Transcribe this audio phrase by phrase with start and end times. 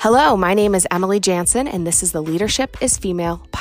[0.00, 3.57] Hello, my name is Emily Jansen, and this is the Leadership is Female podcast.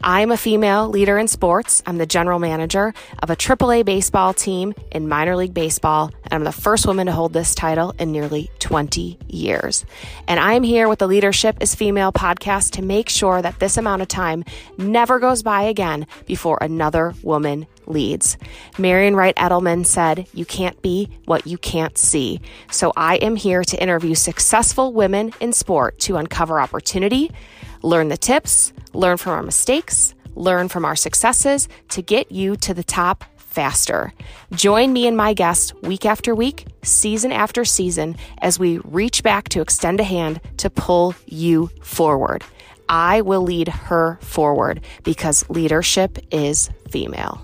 [0.00, 1.82] I'm a female leader in sports.
[1.86, 6.44] I'm the general manager of a AAA baseball team in minor league baseball, and I'm
[6.44, 9.84] the first woman to hold this title in nearly 20 years.
[10.28, 14.02] And I'm here with the Leadership is Female podcast to make sure that this amount
[14.02, 14.44] of time
[14.78, 18.36] never goes by again before another woman leads.
[18.78, 22.40] Marian Wright Edelman said, You can't be what you can't see.
[22.70, 27.32] So I am here to interview successful women in sport to uncover opportunity,
[27.82, 32.72] learn the tips, learn from our mistakes, learn from our successes to get you to
[32.72, 34.12] the top faster.
[34.52, 39.48] Join me and my guests week after week, season after season, as we reach back
[39.50, 42.44] to extend a hand to pull you forward.
[42.88, 47.42] I will lead her forward because leadership is female.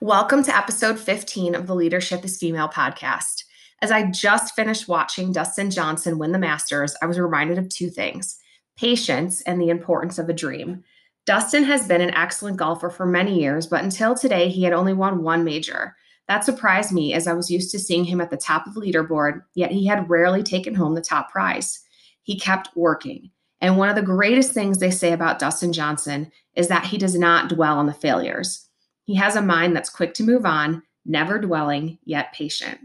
[0.00, 3.43] Welcome to episode 15 of the Leadership is Female podcast.
[3.84, 7.90] As I just finished watching Dustin Johnson win the Masters, I was reminded of two
[7.90, 8.38] things
[8.78, 10.82] patience and the importance of a dream.
[11.26, 14.94] Dustin has been an excellent golfer for many years, but until today, he had only
[14.94, 15.94] won one major.
[16.28, 18.80] That surprised me as I was used to seeing him at the top of the
[18.80, 21.78] leaderboard, yet he had rarely taken home the top prize.
[22.22, 23.32] He kept working.
[23.60, 27.18] And one of the greatest things they say about Dustin Johnson is that he does
[27.18, 28.66] not dwell on the failures.
[29.04, 32.80] He has a mind that's quick to move on, never dwelling, yet patient.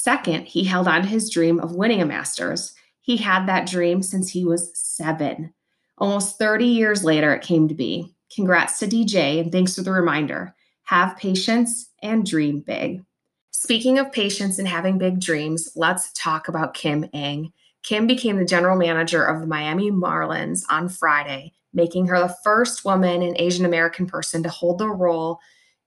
[0.00, 2.72] Second, he held on to his dream of winning a master's.
[3.00, 5.52] He had that dream since he was seven.
[5.98, 8.14] Almost 30 years later, it came to be.
[8.32, 10.54] Congrats to DJ, and thanks for the reminder.
[10.84, 13.04] Have patience and dream big.
[13.50, 17.52] Speaking of patience and having big dreams, let's talk about Kim Ng.
[17.82, 22.84] Kim became the general manager of the Miami Marlins on Friday making her the first
[22.84, 25.38] woman and Asian American person to hold the role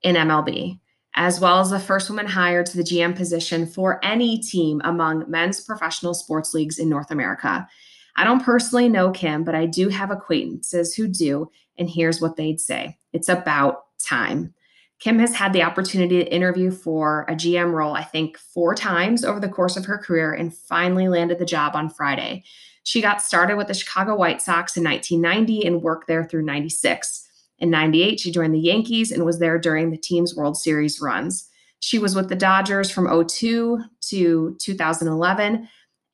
[0.03, 0.79] in MLB,
[1.15, 5.29] as well as the first woman hired to the GM position for any team among
[5.29, 7.67] men's professional sports leagues in North America.
[8.15, 12.35] I don't personally know Kim, but I do have acquaintances who do, and here's what
[12.35, 14.53] they'd say it's about time.
[14.99, 19.25] Kim has had the opportunity to interview for a GM role, I think, four times
[19.25, 22.43] over the course of her career and finally landed the job on Friday.
[22.83, 27.27] She got started with the Chicago White Sox in 1990 and worked there through 96.
[27.61, 31.47] In 98, she joined the Yankees and was there during the team's World Series runs.
[31.79, 33.79] She was with the Dodgers from 02
[34.09, 35.69] to 2011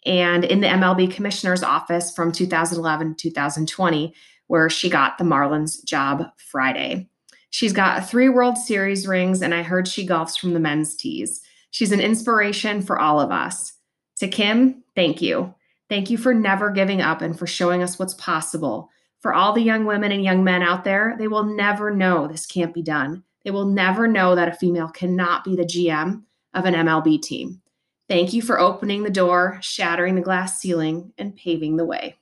[0.06, 4.13] and in the MLB commissioner's office from 2011 to 2020,
[4.47, 7.09] where she got the Marlins job Friday.
[7.50, 11.41] She's got three World Series rings, and I heard she golfs from the men's tees.
[11.72, 13.74] She's an inspiration for all of us.
[14.18, 15.53] To Kim, thank you.
[15.90, 18.90] Thank you for never giving up and for showing us what's possible.
[19.22, 22.45] For all the young women and young men out there, they will never know this
[22.45, 23.23] can't be done.
[23.44, 26.23] They will never know that a female cannot be the GM
[26.53, 27.61] of an MLB team.
[28.09, 32.17] Thank you for opening the door, shattering the glass ceiling, and paving the way.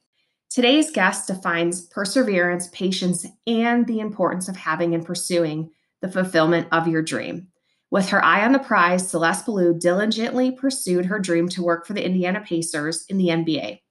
[0.49, 5.69] Today's guest defines perseverance, patience, and the importance of having and pursuing
[6.01, 7.47] the fulfillment of your dream.
[7.91, 11.93] With her eye on the prize, Celeste Ballou diligently pursued her dream to work for
[11.93, 13.81] the Indiana Pacers in the NBA.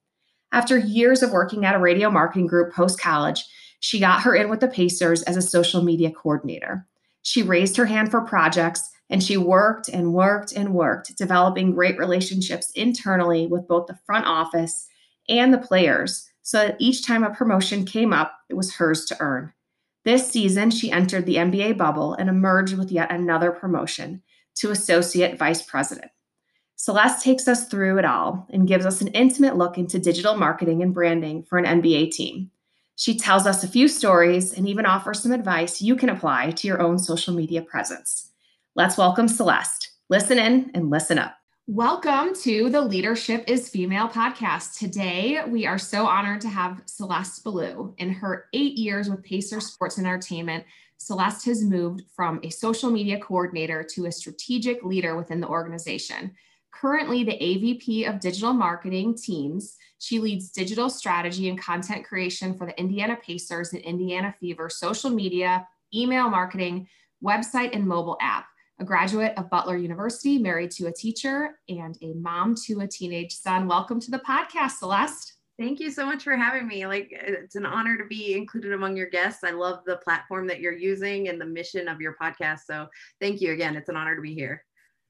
[0.55, 3.45] After years of working at a radio marketing group post college,
[3.81, 6.87] she got her in with the Pacers as a social media coordinator.
[7.23, 11.99] She raised her hand for projects and she worked and worked and worked, developing great
[11.99, 14.87] relationships internally with both the front office
[15.29, 19.17] and the players so that each time a promotion came up, it was hers to
[19.19, 19.53] earn.
[20.05, 24.23] This season, she entered the NBA bubble and emerged with yet another promotion
[24.59, 26.13] to Associate Vice President.
[26.77, 30.83] Celeste takes us through it all and gives us an intimate look into digital marketing
[30.83, 32.51] and branding for an NBA team.
[32.97, 36.67] She tells us a few stories and even offers some advice you can apply to
[36.67, 38.31] your own social media presence.
[38.75, 39.93] Let's welcome Celeste.
[40.09, 41.37] Listen in and listen up.
[41.69, 44.77] Welcome to the Leadership is Female podcast.
[44.77, 47.95] Today, we are so honored to have Celeste Ballou.
[47.99, 50.65] In her eight years with Pacer Sports and Entertainment,
[50.99, 56.35] Celeste has moved from a social media coordinator to a strategic leader within the organization.
[56.81, 62.67] Currently, the AVP of digital marketing teams, she leads digital strategy and content creation for
[62.67, 66.89] the Indiana Pacers and Indiana Fever social media, email marketing,
[67.25, 68.47] website, and mobile app
[68.81, 73.33] a graduate of Butler University, married to a teacher, and a mom to a teenage
[73.33, 73.69] son.
[73.69, 75.35] Welcome to the podcast, Celeste.
[75.57, 76.85] Thank you so much for having me.
[76.87, 79.45] Like, it's an honor to be included among your guests.
[79.45, 82.61] I love the platform that you're using and the mission of your podcast.
[82.67, 82.89] So,
[83.21, 83.77] thank you again.
[83.77, 84.65] It's an honor to be here.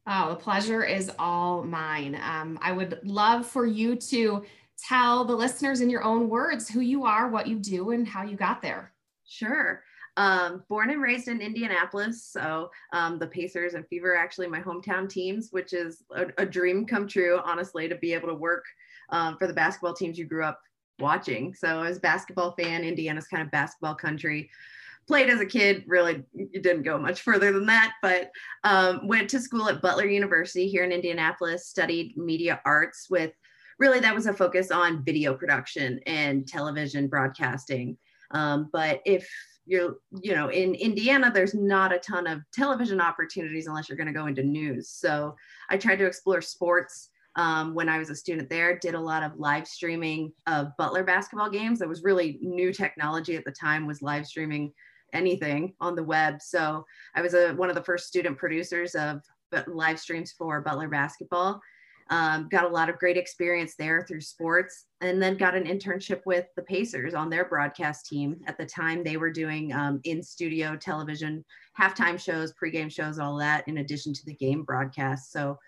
[0.07, 2.21] Oh, the pleasure is all mine.
[2.23, 4.45] Um, I would love for you to
[4.79, 8.23] tell the listeners in your own words who you are, what you do, and how
[8.23, 8.93] you got there.
[9.27, 9.83] Sure.
[10.17, 14.61] Um, born and raised in Indianapolis, so um, the Pacers and Fever are actually my
[14.61, 18.65] hometown teams, which is a, a dream come true, honestly, to be able to work
[19.11, 20.61] um, for the basketball teams you grew up
[21.01, 21.53] watching.
[21.55, 24.51] So as a basketball fan, Indiana's kind of basketball country.
[25.07, 28.31] Played as a kid, really didn't go much further than that, but
[28.65, 33.33] um, went to school at Butler University here in Indianapolis, studied media arts with
[33.79, 37.97] really that was a focus on video production and television broadcasting.
[38.31, 39.29] Um, but if
[39.67, 44.07] you're, you know, in Indiana, there's not a ton of television opportunities unless you're going
[44.07, 44.91] to go into news.
[44.91, 45.35] So
[45.71, 49.23] I tried to explore sports um, when I was a student there, did a lot
[49.23, 51.81] of live streaming of Butler basketball games.
[51.81, 54.73] That was really new technology at the time was live streaming
[55.15, 56.43] anything on the web.
[56.43, 56.85] So
[57.15, 59.21] I was a, one of the first student producers of
[59.67, 61.61] live streams for Butler basketball.
[62.11, 66.21] Um, got a lot of great experience there through sports, and then got an internship
[66.27, 68.37] with the Pacers on their broadcast team.
[68.47, 71.43] At the time, they were doing um, in studio television,
[71.81, 75.33] halftime shows, pregame shows, all that, in addition to the game broadcast.
[75.33, 75.59] So,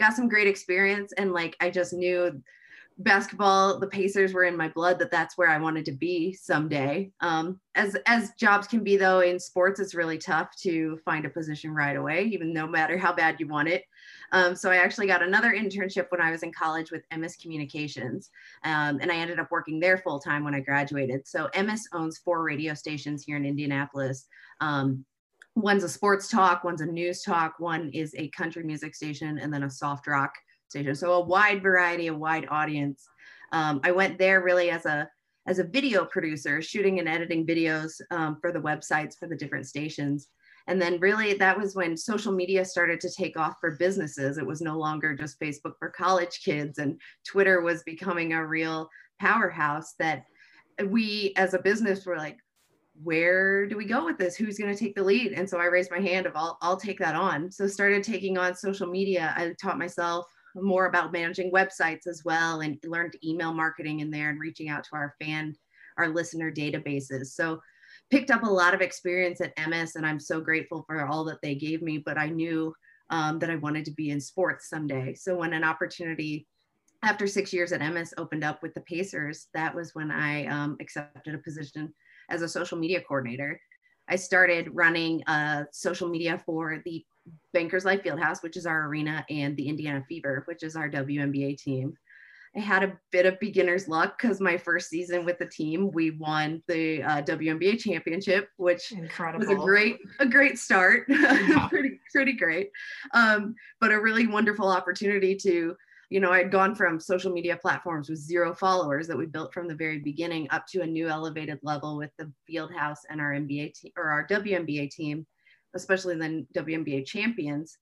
[0.00, 1.12] got some great experience.
[1.16, 2.42] And like, I just knew
[2.98, 7.10] basketball the pacers were in my blood that that's where i wanted to be someday.
[7.20, 11.30] Um, as as jobs can be though in sports it's really tough to find a
[11.30, 13.84] position right away even no matter how bad you want it.
[14.30, 18.30] Um, so i actually got another internship when i was in college with Emmis communications
[18.62, 21.26] um, and i ended up working there full time when i graduated.
[21.26, 24.26] So Emmis owns four radio stations here in indianapolis.
[24.60, 25.04] Um,
[25.56, 29.52] one's a sports talk one's a news talk one is a country music station and
[29.52, 30.32] then a soft rock
[30.74, 30.94] station.
[30.94, 33.06] So a wide variety, a wide audience.
[33.52, 35.08] Um, I went there really as a
[35.46, 39.66] as a video producer, shooting and editing videos um, for the websites for the different
[39.66, 40.28] stations.
[40.66, 44.38] And then really that was when social media started to take off for businesses.
[44.38, 48.88] It was no longer just Facebook for college kids and Twitter was becoming a real
[49.20, 50.24] powerhouse that
[50.86, 52.38] we as a business were like,
[53.02, 54.36] where do we go with this?
[54.36, 55.32] Who's going to take the lead?
[55.32, 57.52] And so I raised my hand of I'll, I'll take that on.
[57.52, 59.34] So started taking on social media.
[59.36, 64.30] I taught myself more about managing websites as well and learned email marketing in there
[64.30, 65.54] and reaching out to our fan,
[65.98, 67.26] our listener databases.
[67.26, 67.60] So
[68.10, 71.42] picked up a lot of experience at Emmis and I'm so grateful for all that
[71.42, 72.74] they gave me, but I knew
[73.10, 75.14] um, that I wanted to be in sports someday.
[75.14, 76.46] So when an opportunity
[77.02, 80.76] after six years at Emmis opened up with the Pacers, that was when I um,
[80.80, 81.92] accepted a position
[82.30, 83.60] as a social media coordinator.
[84.08, 87.04] I started running uh, social media for the
[87.52, 91.58] Bankers Life Fieldhouse, which is our arena, and the Indiana Fever, which is our WNBA
[91.58, 91.96] team.
[92.56, 96.12] I had a bit of beginner's luck because my first season with the team, we
[96.12, 99.46] won the uh, WNBA championship, which Incredible.
[99.46, 101.68] was a great a great start, yeah.
[101.68, 102.70] pretty pretty great,
[103.12, 105.74] um, but a really wonderful opportunity to,
[106.10, 109.66] you know, I'd gone from social media platforms with zero followers that we built from
[109.66, 113.74] the very beginning up to a new elevated level with the Fieldhouse and our NBA
[113.74, 115.26] team or our WNBA team
[115.74, 117.78] especially the WNBA champions.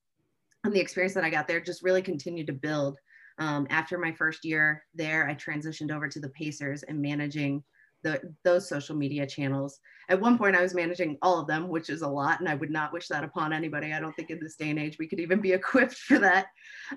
[0.63, 2.97] And the experience that I got there just really continued to build.
[3.39, 7.63] Um, after my first year there, I transitioned over to the Pacers and managing
[8.03, 9.79] the, those social media channels.
[10.09, 12.55] At one point, I was managing all of them, which is a lot, and I
[12.55, 13.93] would not wish that upon anybody.
[13.93, 16.47] I don't think in this day and age we could even be equipped for that.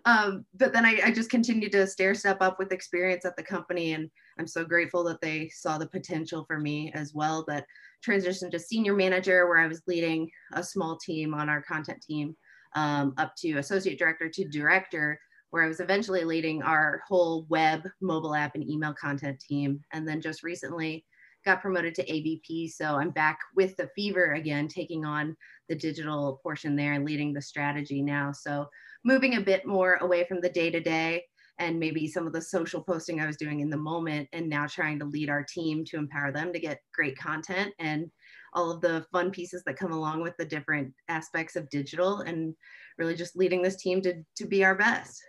[0.05, 3.43] Um, but then I, I, just continued to stair step up with experience at the
[3.43, 7.45] company, and I'm so grateful that they saw the potential for me as well.
[7.47, 7.65] That
[8.07, 12.37] transitioned to senior manager, where I was leading a small team on our content team,
[12.75, 15.19] um, up to associate director to director,
[15.51, 19.81] where I was eventually leading our whole web, mobile app, and email content team.
[19.93, 21.05] And then just recently
[21.45, 22.71] got promoted to AVP.
[22.71, 25.37] So I'm back with the Fever again, taking on
[25.69, 28.33] the digital portion there and leading the strategy now.
[28.33, 28.67] So
[29.05, 31.23] moving a bit more away from the day to day
[31.59, 34.67] and maybe some of the social posting I was doing in the moment, and now
[34.67, 38.11] trying to lead our team to empower them to get great content and
[38.53, 42.55] all of the fun pieces that come along with the different aspects of digital and
[42.99, 45.23] really just leading this team to, to be our best.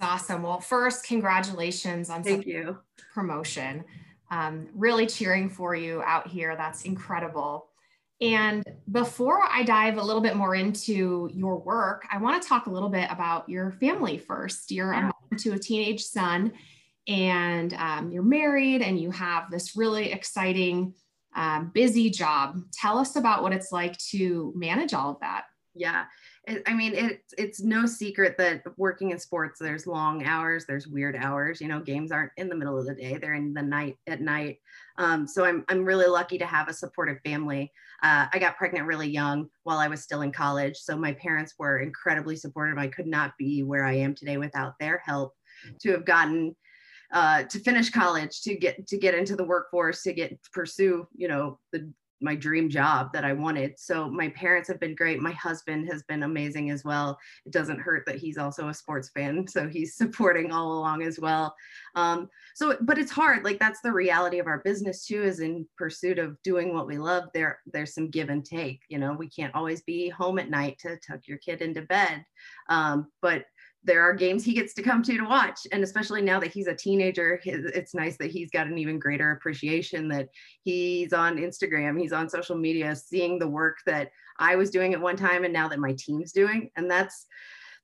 [0.00, 0.42] Awesome.
[0.42, 2.78] Well, first, congratulations on Thank you.
[3.12, 3.84] promotion.
[4.30, 6.56] Um, really cheering for you out here.
[6.56, 7.66] That's incredible.
[8.20, 12.66] And before I dive a little bit more into your work, I want to talk
[12.66, 14.70] a little bit about your family first.
[14.70, 15.00] You're yeah.
[15.00, 16.52] a mom to a teenage son,
[17.08, 20.94] and um, you're married, and you have this really exciting,
[21.34, 22.60] um, busy job.
[22.72, 25.44] Tell us about what it's like to manage all of that.
[25.74, 26.04] Yeah,
[26.66, 31.16] I mean, it's it's no secret that working in sports, there's long hours, there's weird
[31.16, 31.60] hours.
[31.60, 34.20] You know, games aren't in the middle of the day; they're in the night at
[34.20, 34.58] night.
[34.98, 37.72] Um, so I'm I'm really lucky to have a supportive family.
[38.02, 41.54] Uh, I got pregnant really young while I was still in college, so my parents
[41.58, 42.78] were incredibly supportive.
[42.78, 45.34] I could not be where I am today without their help.
[45.82, 46.56] To have gotten
[47.12, 51.28] uh, to finish college, to get to get into the workforce, to get pursue, you
[51.28, 53.78] know, the my dream job that I wanted.
[53.78, 55.20] So my parents have been great.
[55.20, 57.18] My husband has been amazing as well.
[57.46, 61.18] It doesn't hurt that he's also a sports fan, so he's supporting all along as
[61.18, 61.54] well.
[61.94, 63.44] Um, so, but it's hard.
[63.44, 65.22] Like that's the reality of our business too.
[65.22, 67.24] Is in pursuit of doing what we love.
[67.32, 68.80] There, there's some give and take.
[68.88, 72.24] You know, we can't always be home at night to tuck your kid into bed,
[72.68, 73.44] um, but
[73.82, 75.60] there are games he gets to come to to watch.
[75.72, 79.32] And especially now that he's a teenager it's nice that he's got an even greater
[79.32, 80.28] appreciation that
[80.62, 85.00] he's on instagram he's on social media seeing the work that i was doing at
[85.00, 86.70] one time and now that my team's doing.
[86.76, 87.26] And that's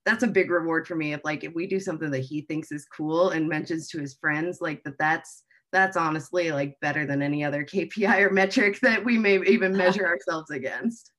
[0.05, 1.13] that's a big reward for me.
[1.13, 4.15] If like if we do something that he thinks is cool and mentions to his
[4.15, 9.03] friends like that that's that's honestly like better than any other kpi or metric that
[9.03, 11.11] we may even measure ourselves against.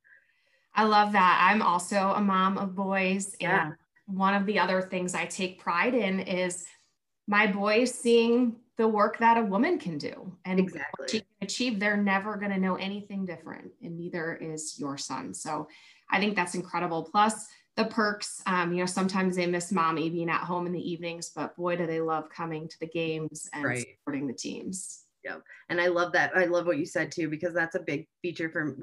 [0.75, 1.49] I love that.
[1.51, 3.67] I'm also a mom of boys yeah.
[3.67, 3.75] and
[4.09, 6.65] one of the other things I take pride in is
[7.27, 11.07] my boys seeing the work that a woman can do and exactly.
[11.09, 11.79] she can achieve.
[11.79, 15.35] They're never going to know anything different, and neither is your son.
[15.35, 15.69] So
[16.11, 17.09] I think that's incredible.
[17.11, 17.47] Plus,
[17.77, 21.31] the perks, um, you know, sometimes they miss mommy being at home in the evenings,
[21.35, 23.87] but boy, do they love coming to the games and right.
[24.01, 25.05] supporting the teams.
[25.23, 25.37] Yeah.
[25.69, 26.37] And I love that.
[26.37, 28.77] I love what you said too, because that's a big feature for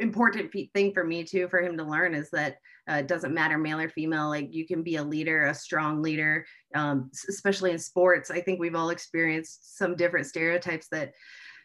[0.00, 2.58] important thing for me too for him to learn is that
[2.90, 6.02] uh, it doesn't matter male or female like you can be a leader a strong
[6.02, 8.30] leader um, especially in sports.
[8.30, 11.12] I think we've all experienced some different stereotypes that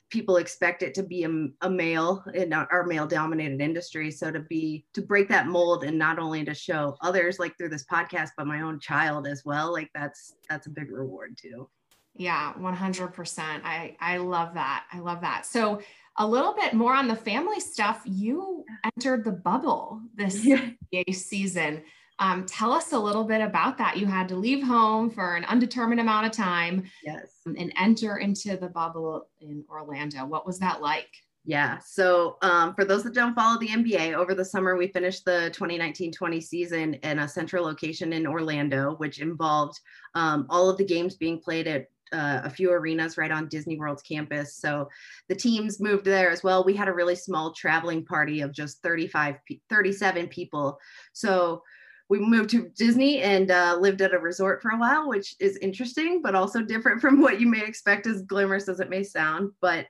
[0.10, 4.10] people expect it to be a, a male in our male dominated industry.
[4.10, 7.70] So to be to break that mold and not only to show others like through
[7.70, 11.70] this podcast but my own child as well like that's that's a big reward too.
[12.16, 14.86] Yeah 100% i i love that.
[14.92, 15.46] I love that.
[15.46, 15.82] So
[16.20, 18.02] a little bit more on the family stuff.
[18.06, 20.70] You entered the bubble this yeah.
[21.12, 21.82] season.
[22.20, 23.98] Um, tell us a little bit about that.
[23.98, 27.32] You had to leave home for an undetermined amount of time yes.
[27.46, 30.26] and enter into the bubble in Orlando.
[30.26, 31.08] What was that like?
[31.46, 31.80] Yeah.
[31.80, 35.50] So, um, for those that don't follow the NBA, over the summer we finished the
[35.54, 39.80] 2019 20 season in a central location in Orlando, which involved
[40.16, 43.78] um, all of the games being played at uh, a few arenas right on Disney
[43.78, 44.56] World's campus.
[44.56, 44.90] So
[45.28, 46.64] the teams moved there as well.
[46.64, 49.36] We had a really small traveling party of just 35,
[49.70, 50.80] 37 people.
[51.14, 51.64] So
[52.10, 55.58] we moved to Disney and uh, lived at a resort for a while, which is
[55.58, 59.52] interesting, but also different from what you may expect, as glamorous as it may sound.
[59.62, 59.86] But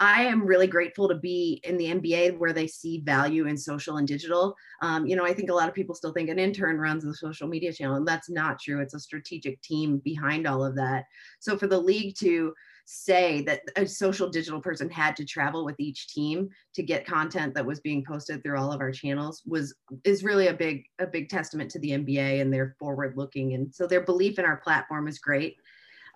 [0.00, 3.98] I am really grateful to be in the NBA where they see value in social
[3.98, 4.56] and digital.
[4.82, 7.14] Um, you know, I think a lot of people still think an intern runs the
[7.14, 8.80] social media channel, and that's not true.
[8.80, 11.04] It's a strategic team behind all of that.
[11.38, 12.54] So for the league to
[12.86, 17.54] say that a social digital person had to travel with each team to get content
[17.54, 19.74] that was being posted through all of our channels was
[20.04, 23.74] is really a big a big testament to the NBA and their forward looking and
[23.74, 25.56] so their belief in our platform is great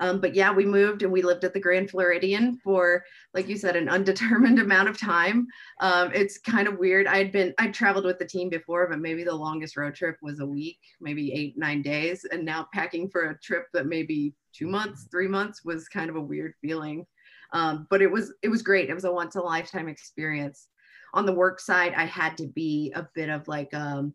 [0.01, 3.57] um, but yeah, we moved and we lived at the Grand Floridian for, like you
[3.57, 5.47] said, an undetermined amount of time.
[5.81, 7.07] Um, it's kind of weird.
[7.07, 10.41] I'd been, I traveled with the team before, but maybe the longest road trip was
[10.41, 12.25] a week, maybe eight, nine days.
[12.31, 16.17] And now packing for a trip that maybe two months, three months was kind of
[16.17, 17.05] a weird feeling.
[17.53, 18.91] Um, but it was, it was great.
[18.91, 20.69] It was a once a lifetime experience.
[21.15, 24.15] On the work side, I had to be a bit of like, um,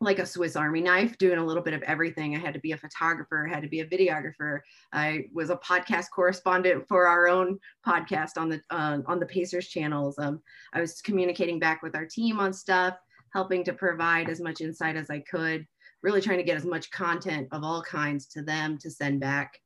[0.00, 2.36] like a Swiss Army knife, doing a little bit of everything.
[2.36, 4.60] I had to be a photographer, had to be a videographer.
[4.92, 9.68] I was a podcast correspondent for our own podcast on the uh, on the Pacers
[9.68, 10.18] channels.
[10.18, 10.42] Um,
[10.74, 12.94] I was communicating back with our team on stuff,
[13.32, 15.66] helping to provide as much insight as I could.
[16.02, 19.58] Really trying to get as much content of all kinds to them to send back.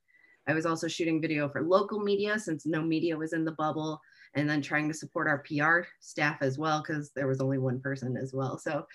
[0.46, 4.00] I was also shooting video for local media since no media was in the bubble,
[4.34, 7.80] and then trying to support our PR staff as well because there was only one
[7.80, 8.58] person as well.
[8.58, 8.86] So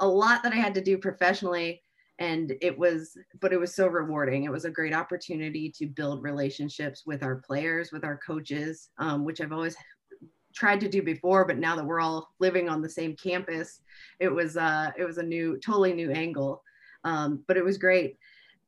[0.00, 1.82] a lot that I had to do professionally
[2.18, 4.44] and it was but it was so rewarding.
[4.44, 9.24] It was a great opportunity to build relationships with our players with our coaches um,
[9.24, 9.76] which i've always
[10.54, 13.80] tried to do before but now that we're all living on the same campus
[14.20, 16.62] it was uh it was a new totally new angle.
[17.04, 18.18] Um, but it was great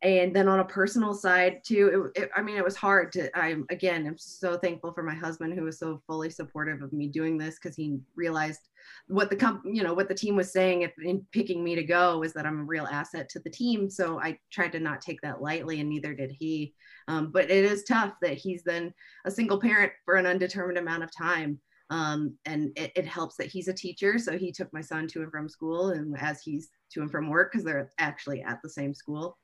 [0.02, 3.36] and then on a personal side too it, it, i mean it was hard to
[3.36, 7.08] i'm again i'm so thankful for my husband who was so fully supportive of me
[7.08, 8.60] doing this because he realized
[9.08, 11.82] what the comp you know what the team was saying if, in picking me to
[11.82, 13.90] go was that i'm a real asset to the team.
[13.90, 16.74] So i tried to not take that lightly and neither did he.
[17.08, 18.92] Um, but it is tough that he's then
[19.24, 21.58] a single parent for an undetermined amount of time.
[21.90, 24.18] Um, and it, it, helps that he's a teacher.
[24.18, 27.30] So he took my son to and from school and as he's to and from
[27.30, 29.38] work because they're actually at the same school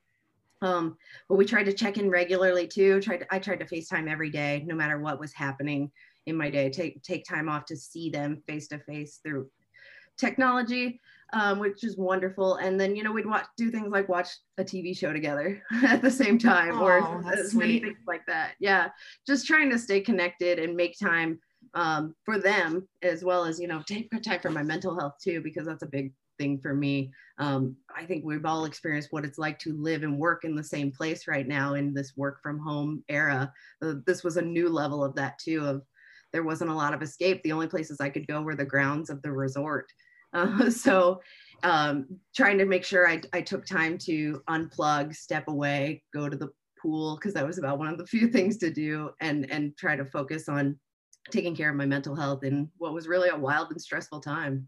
[0.61, 0.97] um,
[1.29, 2.99] but we tried to check in regularly too.
[3.01, 5.91] Tried to, I tried to FaceTime every day, no matter what was happening
[6.25, 6.69] in my day.
[6.69, 9.49] Take take time off to see them face to face through
[10.17, 10.99] technology,
[11.33, 12.55] um, which is wonderful.
[12.55, 16.01] And then you know we'd watch do things like watch a TV show together at
[16.01, 18.53] the same time, oh, or as many things like that.
[18.59, 18.89] Yeah,
[19.27, 21.39] just trying to stay connected and make time
[21.73, 25.41] um, for them as well as you know take time for my mental health too
[25.41, 27.11] because that's a big thing for me.
[27.37, 30.63] Um, i think we've all experienced what it's like to live and work in the
[30.63, 33.51] same place right now in this work from home era.
[33.81, 35.81] Uh, this was a new level of that too of
[36.31, 37.41] there wasn't a lot of escape.
[37.43, 39.91] The only places i could go were the grounds of the resort.
[40.33, 41.21] Uh, so
[41.63, 46.35] um, trying to make sure I, I took time to unplug step away go to
[46.35, 46.49] the
[46.81, 49.95] pool because that was about one of the few things to do and and try
[49.95, 50.77] to focus on
[51.31, 54.67] taking care of my mental health in what was really a wild and stressful time.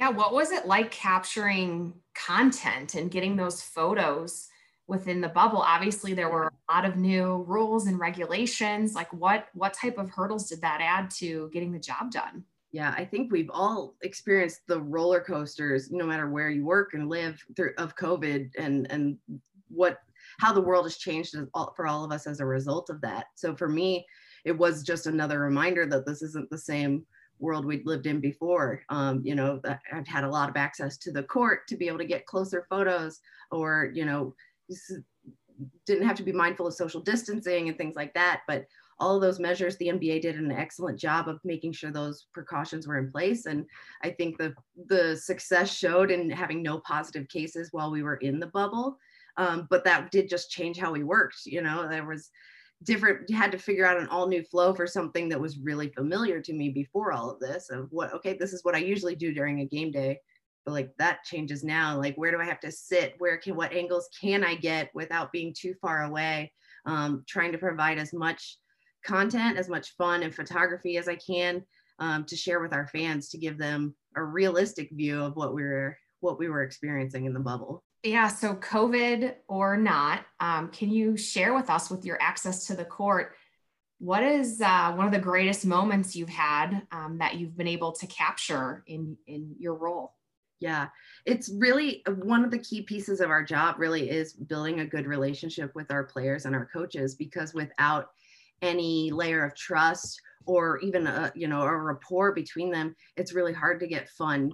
[0.00, 4.48] Yeah, what was it like capturing content and getting those photos
[4.86, 5.58] within the bubble?
[5.58, 8.94] Obviously, there were a lot of new rules and regulations.
[8.94, 12.44] Like what what type of hurdles did that add to getting the job done?
[12.72, 17.10] Yeah, I think we've all experienced the roller coasters, no matter where you work and
[17.10, 19.18] live through of COVID and and
[19.68, 19.98] what
[20.38, 21.36] how the world has changed
[21.76, 23.26] for all of us as a result of that.
[23.34, 24.06] So for me,
[24.46, 27.04] it was just another reminder that this isn't the same
[27.40, 28.82] world we'd lived in before.
[28.88, 29.60] Um, you know,
[29.92, 32.66] I've had a lot of access to the court to be able to get closer
[32.68, 33.20] photos
[33.50, 34.34] or, you know,
[35.86, 38.42] didn't have to be mindful of social distancing and things like that.
[38.46, 38.66] But
[38.98, 42.86] all of those measures, the NBA did an excellent job of making sure those precautions
[42.86, 43.46] were in place.
[43.46, 43.64] And
[44.02, 44.54] I think the
[44.88, 48.98] the success showed in having no positive cases while we were in the bubble.
[49.36, 51.46] Um, but that did just change how we worked.
[51.46, 52.30] You know, there was
[52.84, 56.40] different had to figure out an all new flow for something that was really familiar
[56.40, 59.34] to me before all of this of what okay this is what i usually do
[59.34, 60.18] during a game day
[60.64, 63.14] but like that changes now like where do i have to sit?
[63.18, 66.52] Where can what angles can i get without being too far away?
[66.86, 68.56] Um, trying to provide as much
[69.04, 71.62] content as much fun and photography as i can
[71.98, 75.62] um, to share with our fans to give them a realistic view of what we
[75.62, 80.90] were what we were experiencing in the bubble yeah, so COVID or not, um, can
[80.90, 83.34] you share with us with your access to the court?
[83.98, 87.92] What is uh, one of the greatest moments you've had um, that you've been able
[87.92, 90.14] to capture in in your role?
[90.60, 90.88] Yeah,
[91.26, 93.74] it's really uh, one of the key pieces of our job.
[93.78, 98.08] Really, is building a good relationship with our players and our coaches because without
[98.62, 103.52] any layer of trust or even a you know a rapport between them, it's really
[103.52, 104.52] hard to get fun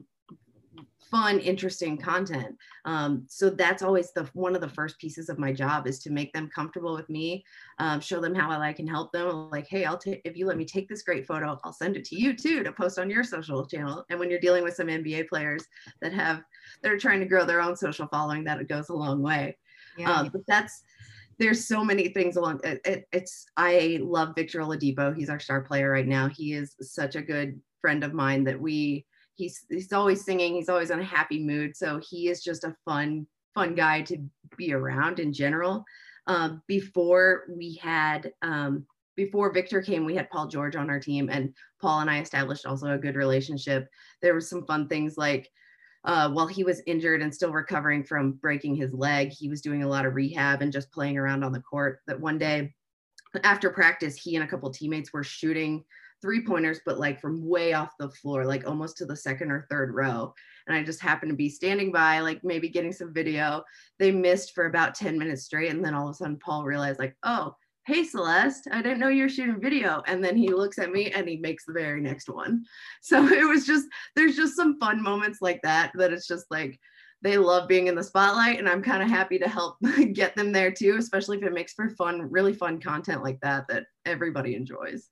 [1.10, 2.56] fun interesting content.
[2.84, 6.10] Um, so that's always the one of the first pieces of my job is to
[6.10, 7.44] make them comfortable with me
[7.78, 9.50] um, show them how i can help them.
[9.50, 12.04] Like hey i'll take if you let me take this great photo i'll send it
[12.06, 14.04] to you too to post on your social channel.
[14.10, 15.64] And when you're dealing with some nba players
[16.00, 16.42] that have
[16.82, 19.56] that are trying to grow their own social following that it goes a long way.
[19.96, 20.12] Yeah.
[20.12, 20.82] um, but that's
[21.38, 25.14] there's so many things along it, it, it's i love victor oladipo.
[25.14, 26.28] He's our star player right now.
[26.28, 30.68] He is such a good friend of mine that we he's he's always singing he's
[30.68, 31.76] always in a happy mood.
[31.76, 34.18] So he is just a fun fun guy to
[34.56, 35.84] be around in general.
[36.26, 41.30] Um, before we had um, before victor came we had paul george on our team
[41.30, 43.88] and paul and i established also a good relationship.
[44.22, 45.50] There was some fun things like
[46.04, 49.82] uh, while he was injured and still recovering from breaking his leg he was doing
[49.82, 52.00] a lot of rehab and just playing around on the court.
[52.06, 52.74] That one day
[53.44, 55.84] after practice he and a couple teammates were shooting
[56.22, 59.66] three pointers, but like from way off the floor, like almost to the second or
[59.70, 60.32] third row.
[60.66, 63.62] And I just happened to be standing by, like maybe getting some video.
[63.98, 65.70] They missed for about 10 minutes straight.
[65.70, 67.54] And then all of a sudden, Paul realized, like, oh,
[67.86, 70.02] hey, Celeste, I didn't know you were shooting video.
[70.06, 72.64] And then he looks at me and he makes the very next one.
[73.02, 76.80] So it was just, there's just some fun moments like that, that it's just like,
[77.22, 79.78] they love being in the spotlight and i'm kind of happy to help
[80.12, 83.66] get them there too especially if it makes for fun really fun content like that
[83.68, 85.08] that everybody enjoys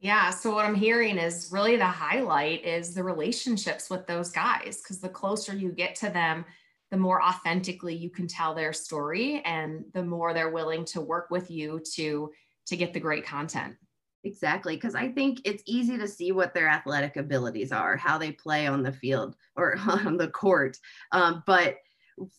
[0.00, 0.30] yeah.
[0.30, 4.98] So what I'm hearing is really the highlight is the relationships with those guys because
[4.98, 6.46] the closer you get to them,
[6.90, 11.30] the more authentically you can tell their story and the more they're willing to work
[11.30, 12.30] with you to
[12.66, 13.76] to get the great content.
[14.24, 18.32] Exactly, because I think it's easy to see what their athletic abilities are, how they
[18.32, 20.78] play on the field or on the court.
[21.12, 21.76] Um, but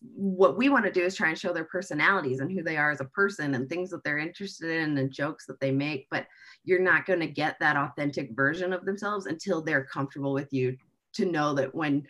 [0.02, 2.92] what we want to do is try and show their personalities and who they are
[2.92, 6.08] as a person and things that they're interested in and jokes that they make.
[6.12, 6.28] But
[6.64, 10.78] you're not going to get that authentic version of themselves until they're comfortable with you
[11.14, 12.06] to know that when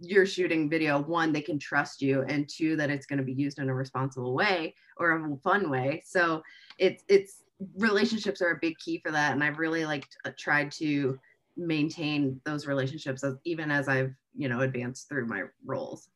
[0.00, 3.32] you're shooting video one they can trust you and two that it's going to be
[3.32, 6.42] used in a responsible way or a fun way so
[6.78, 7.44] it's it's
[7.76, 11.18] relationships are a big key for that and i've really like uh, tried to
[11.56, 16.08] maintain those relationships as, even as i've you know advanced through my roles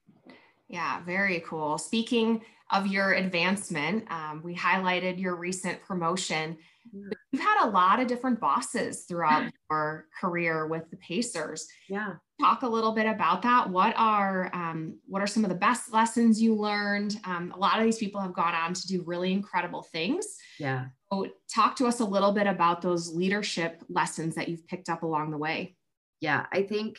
[0.68, 2.40] yeah very cool speaking
[2.72, 6.56] of your advancement um, we highlighted your recent promotion
[6.92, 11.66] you've had a lot of different bosses throughout your career with the Pacers.
[11.88, 12.14] Yeah.
[12.40, 13.70] Talk a little bit about that.
[13.70, 17.16] What are um, what are some of the best lessons you learned?
[17.24, 20.26] Um, a lot of these people have gone on to do really incredible things.
[20.58, 20.86] Yeah.
[21.12, 25.04] So talk to us a little bit about those leadership lessons that you've picked up
[25.04, 25.76] along the way.
[26.20, 26.98] Yeah, I think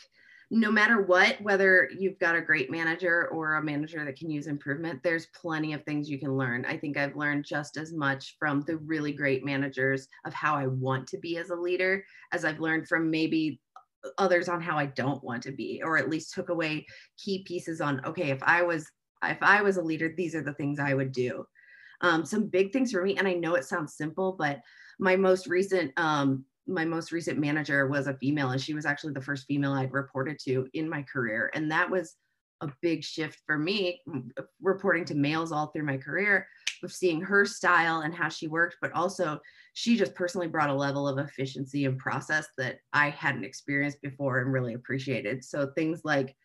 [0.56, 4.48] no matter what, whether you've got a great manager or a manager that can use
[4.48, 6.64] improvement, there's plenty of things you can learn.
[6.66, 10.68] I think I've learned just as much from the really great managers of how I
[10.68, 13.60] want to be as a leader as I've learned from maybe
[14.18, 16.86] others on how I don't want to be, or at least took away
[17.18, 18.90] key pieces on, okay, if I was
[19.24, 21.46] if I was a leader, these are the things I would do.
[22.00, 24.62] Um, some big things for me, and I know it sounds simple, but
[25.00, 29.14] my most recent um, my most recent manager was a female and she was actually
[29.14, 31.52] the first female I'd reported to in my career.
[31.54, 32.16] And that was
[32.62, 34.02] a big shift for me
[34.62, 36.48] reporting to males all through my career
[36.84, 39.40] of seeing her style and how she worked, but also
[39.74, 44.40] she just personally brought a level of efficiency and process that I hadn't experienced before
[44.40, 45.44] and really appreciated.
[45.44, 46.36] So things like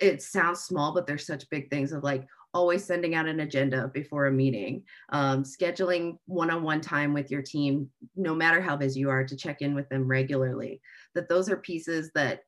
[0.00, 3.90] it sounds small, but there's such big things of like always sending out an agenda
[3.92, 8.76] before a meeting, um, scheduling one on one time with your team, no matter how
[8.76, 10.80] busy you are, to check in with them regularly.
[11.14, 12.40] That those are pieces that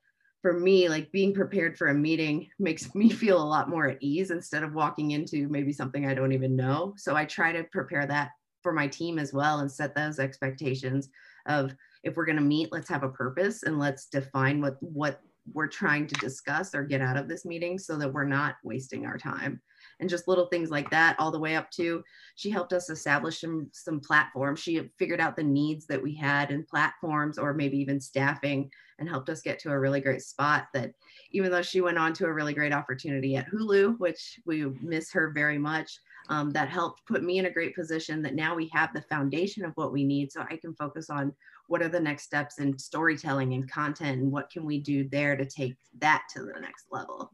[0.42, 4.02] for me, like being prepared for a meeting makes me feel a lot more at
[4.02, 6.94] ease instead of walking into maybe something I don't even know.
[6.96, 8.30] So I try to prepare that
[8.62, 11.08] for my team as well and set those expectations
[11.46, 15.20] of if we're going to meet let's have a purpose and let's define what what
[15.54, 19.06] we're trying to discuss or get out of this meeting so that we're not wasting
[19.06, 19.60] our time
[20.00, 22.02] and just little things like that all the way up to
[22.40, 24.60] she helped us establish some some platforms.
[24.60, 29.06] She figured out the needs that we had in platforms or maybe even staffing and
[29.06, 30.92] helped us get to a really great spot that
[31.32, 35.12] even though she went on to a really great opportunity at hulu which we miss
[35.12, 35.98] her very much
[36.30, 39.64] um, that helped put me in a great position that now we have the foundation
[39.64, 40.32] of what we need.
[40.32, 41.34] So i can focus on
[41.68, 45.36] what are the next steps in storytelling and content and what can we do there
[45.36, 47.30] to take that to the next level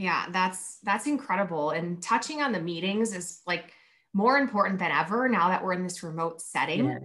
[0.00, 3.72] yeah that's that's incredible and touching on the meetings is like
[4.12, 7.00] more important than ever now that we're in this remote setting yes.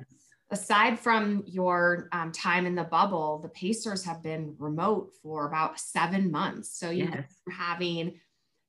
[0.51, 5.79] aside from your um, time in the bubble the pacers have been remote for about
[5.79, 7.35] seven months so you yes.
[7.51, 8.19] having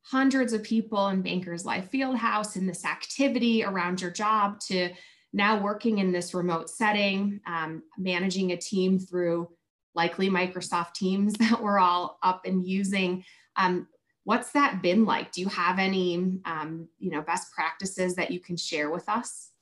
[0.03, 4.91] hundreds of people in bankers life fieldhouse in this activity around your job to
[5.37, 9.49] now working in this remote setting, um, managing a team through
[9.95, 13.23] likely Microsoft Teams that we're all up and using.
[13.57, 13.87] Um,
[14.27, 15.31] what's that been like?
[15.31, 19.53] Do you have any, um, you know, best practices that you can share with us?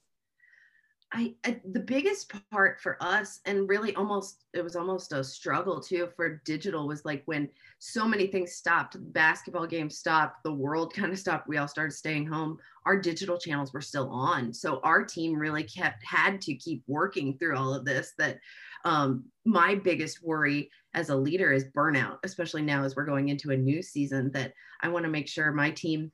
[1.13, 5.81] I, I, the biggest part for us and really almost it was almost a struggle
[5.81, 7.49] too for digital was like when
[7.79, 11.93] so many things stopped basketball games stopped the world kind of stopped we all started
[11.93, 16.55] staying home our digital channels were still on so our team really kept had to
[16.57, 18.39] keep working through all of this that
[18.85, 23.51] um, my biggest worry as a leader is burnout especially now as we're going into
[23.51, 26.11] a new season that i want to make sure my team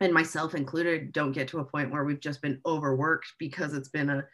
[0.00, 3.88] and myself included don't get to a point where we've just been overworked because it's
[3.88, 4.24] been a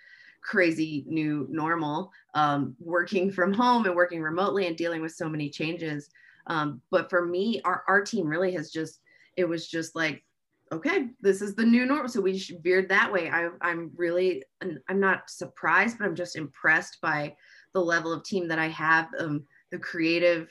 [0.43, 5.51] crazy new normal um, working from home and working remotely and dealing with so many
[5.51, 6.09] changes.
[6.47, 9.01] Um, but for me our, our team really has just
[9.37, 10.23] it was just like
[10.71, 13.31] okay this is the new normal so we veered that way.
[13.31, 17.35] I, i'm really i'm not surprised but i'm just impressed by
[17.73, 20.49] the level of team that i have um, the creative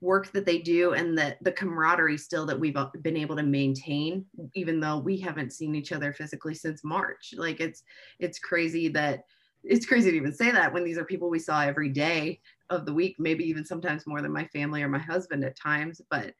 [0.00, 3.42] work that they do and the the camaraderie still that we've uh, been able to
[3.42, 4.24] maintain
[4.54, 7.34] even though we haven't seen each other physically since March.
[7.36, 7.82] Like it's
[8.18, 9.24] it's crazy that
[9.64, 12.84] it's crazy to even say that when these are people we saw every day of
[12.84, 16.34] the week maybe even sometimes more than my family or my husband at times but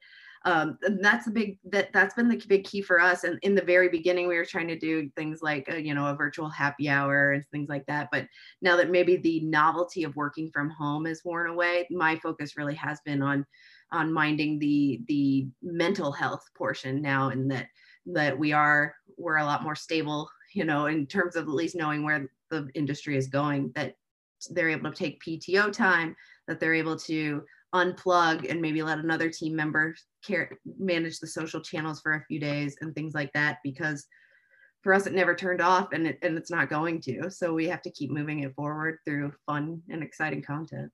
[0.47, 3.63] um, that's a big that that's been the big key for us and in the
[3.63, 6.49] very beginning we were trying to do things like a, uh, you know a virtual
[6.49, 8.27] happy hour and things like that but
[8.63, 12.77] now that maybe the novelty of working from home is worn away my focus really
[12.77, 13.45] has been on
[13.91, 17.67] on minding the the mental health portion now and that
[18.07, 21.75] that we are we're a lot more stable you know in terms of at least
[21.75, 23.97] knowing where the industry is going that
[24.51, 26.15] they're able to take pto time
[26.47, 27.43] that they're able to
[27.77, 32.41] unplug and maybe let another team member care manage the social channels for a few
[32.41, 34.07] days and things like that because
[34.83, 37.67] for us it never turned off and, it, and it's not going to so we
[37.69, 40.91] have to keep moving it forward through fun and exciting content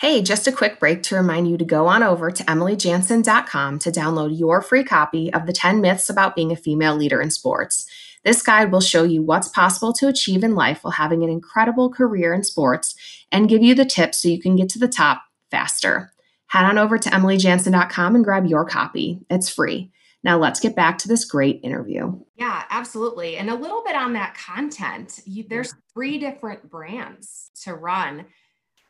[0.00, 3.90] Hey, just a quick break to remind you to go on over to emilyjansen.com to
[3.90, 7.84] download your free copy of the 10 myths about being a female leader in sports.
[8.24, 11.90] This guide will show you what's possible to achieve in life while having an incredible
[11.90, 12.94] career in sports
[13.32, 16.12] and give you the tips so you can get to the top faster.
[16.48, 19.20] Head on over to emilyjansen.com and grab your copy.
[19.30, 19.90] It's free.
[20.22, 22.18] Now let's get back to this great interview.
[22.36, 23.38] Yeah, absolutely.
[23.38, 25.20] And a little bit on that content.
[25.24, 28.26] You, there's three different brands to run.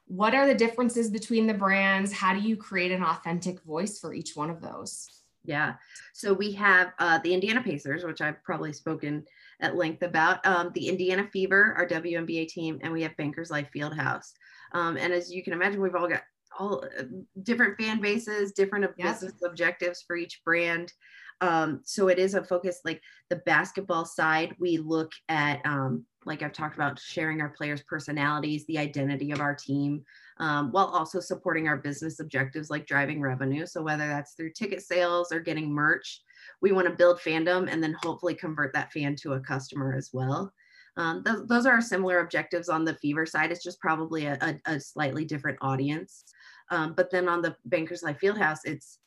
[0.06, 2.12] What are the differences between the brands?
[2.12, 5.19] How do you create an authentic voice for each one of those?
[5.44, 5.74] Yeah.
[6.12, 9.24] So we have uh, the Indiana Pacers, which I've probably spoken
[9.60, 13.68] at length about, um, the Indiana Fever, our WNBA team, and we have Bankers Life
[13.74, 14.32] Fieldhouse.
[14.72, 16.22] Um, and as you can imagine, we've all got
[16.58, 17.04] all uh,
[17.42, 20.92] different fan bases, different business objectives for each brand.
[21.40, 23.00] Um, so it is a focus like
[23.30, 24.54] the basketball side.
[24.58, 29.40] We look at, um, like I've talked about, sharing our players' personalities, the identity of
[29.40, 30.02] our team,
[30.38, 33.66] um, while also supporting our business objectives like driving revenue.
[33.66, 36.22] So whether that's through ticket sales or getting merch,
[36.62, 40.10] we want to build fandom and then hopefully convert that fan to a customer as
[40.12, 40.52] well.
[40.96, 43.50] Um, those, those are similar objectives on the fever side.
[43.50, 46.24] It's just probably a, a, a slightly different audience.
[46.70, 48.99] Um, but then on the Bankers Life Fieldhouse, it's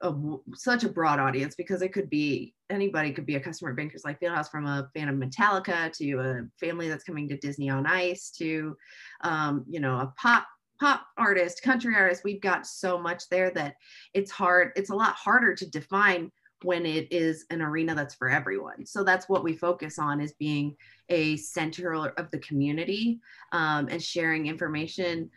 [0.00, 0.12] a,
[0.54, 4.04] such a broad audience because it could be anybody could be a customer at Bankers
[4.04, 7.86] Life Fieldhouse from a fan of Metallica to a family that's coming to Disney on
[7.86, 8.76] Ice to,
[9.22, 10.46] um, you know, a pop
[10.80, 12.22] pop artist, country artist.
[12.24, 13.76] We've got so much there that
[14.14, 14.72] it's hard.
[14.76, 16.30] It's a lot harder to define
[16.62, 18.86] when it is an arena that's for everyone.
[18.86, 20.74] So that's what we focus on is being
[21.08, 23.20] a center of the community
[23.52, 25.30] um, and sharing information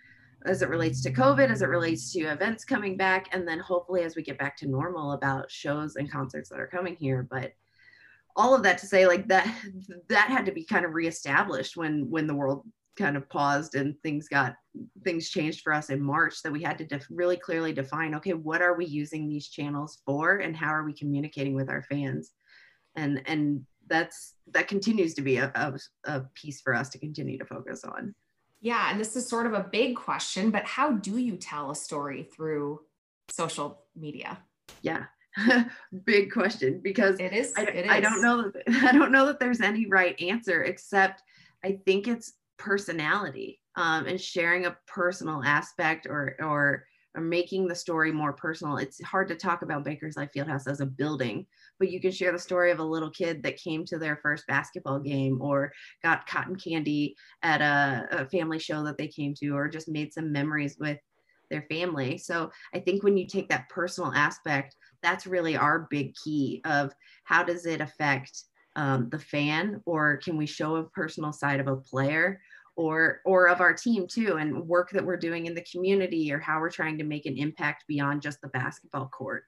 [0.45, 4.03] as it relates to COVID, as it relates to events coming back, and then hopefully
[4.03, 7.27] as we get back to normal about shows and concerts that are coming here.
[7.29, 7.53] But
[8.35, 9.45] all of that to say, like that,
[10.09, 12.65] that had to be kind of reestablished when when the world
[12.97, 14.55] kind of paused and things got
[15.03, 16.41] things changed for us in March.
[16.41, 20.01] That we had to def- really clearly define, okay, what are we using these channels
[20.05, 22.31] for, and how are we communicating with our fans,
[22.95, 25.73] and and that's that continues to be a, a,
[26.05, 28.15] a piece for us to continue to focus on.
[28.61, 31.75] Yeah, and this is sort of a big question, but how do you tell a
[31.75, 32.81] story through
[33.29, 34.39] social media?
[34.81, 35.05] Yeah.
[36.05, 37.91] big question because it is, I, it is.
[37.91, 41.21] I don't know that I don't know that there's any right answer except
[41.63, 46.83] I think it's personality um, and sharing a personal aspect or or
[47.15, 48.77] or making the story more personal.
[48.77, 51.45] It's hard to talk about Bankers Life Fieldhouse as a building,
[51.79, 54.45] but you can share the story of a little kid that came to their first
[54.47, 55.71] basketball game or
[56.03, 60.13] got cotton candy at a, a family show that they came to or just made
[60.13, 60.97] some memories with
[61.49, 62.17] their family.
[62.17, 66.93] So I think when you take that personal aspect, that's really our big key of
[67.23, 68.43] how does it affect
[68.75, 72.39] um, the fan or can we show a personal side of a player
[72.75, 76.39] or or of our team too and work that we're doing in the community or
[76.39, 79.43] how we're trying to make an impact beyond just the basketball court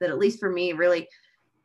[0.00, 1.06] that at least for me really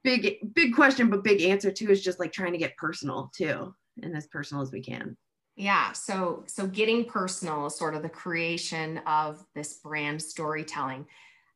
[0.05, 3.73] big big question but big answer too is just like trying to get personal too
[4.01, 5.17] and as personal as we can
[5.55, 11.05] yeah so so getting personal is sort of the creation of this brand storytelling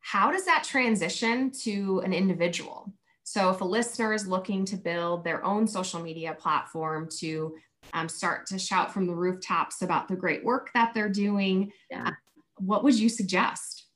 [0.02, 5.24] how does that transition to an individual so if a listener is looking to build
[5.24, 7.54] their own social media platform to
[7.92, 11.72] um, start to shout from the rooftops about the great work that they're doing.
[11.90, 12.08] Yeah.
[12.08, 12.12] Uh,
[12.58, 13.86] what would you suggest?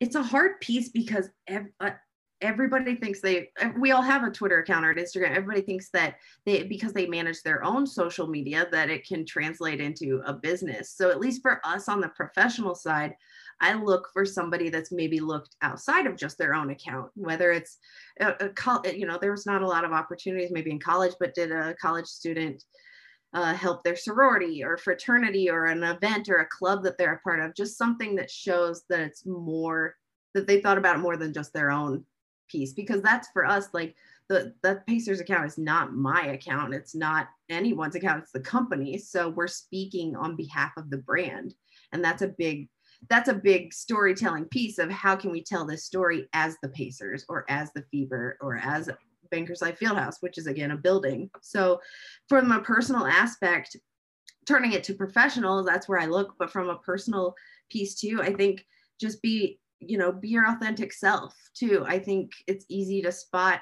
[0.00, 1.90] It's a hard piece because ev- uh,
[2.40, 5.30] everybody thinks they we all have a twitter account or an instagram.
[5.30, 9.80] Everybody thinks that they because they manage their own social media that it can translate
[9.80, 10.92] into a business.
[10.92, 13.14] So at least for us on the professional side
[13.60, 17.78] i look for somebody that's maybe looked outside of just their own account whether it's
[18.20, 21.34] a, a you know there was not a lot of opportunities maybe in college but
[21.34, 22.62] did a college student
[23.34, 27.20] uh, help their sorority or fraternity or an event or a club that they're a
[27.20, 29.94] part of, just something that shows that it's more
[30.34, 32.04] that they thought about more than just their own
[32.48, 32.72] piece.
[32.72, 33.94] Because that's for us, like
[34.28, 36.74] the the Pacers account is not my account.
[36.74, 38.22] It's not anyone's account.
[38.22, 38.98] It's the company.
[38.98, 41.54] So we're speaking on behalf of the brand,
[41.92, 42.68] and that's a big
[43.08, 47.24] that's a big storytelling piece of how can we tell this story as the Pacers
[47.28, 48.90] or as the Fever or as
[49.30, 51.30] Bankers Life Fieldhouse, which is again a building.
[51.40, 51.80] So,
[52.28, 53.76] from a personal aspect,
[54.46, 56.34] turning it to professional, that's where I look.
[56.38, 57.34] But from a personal
[57.70, 58.64] piece too, I think
[59.00, 61.84] just be, you know, be your authentic self too.
[61.86, 63.60] I think it's easy to spot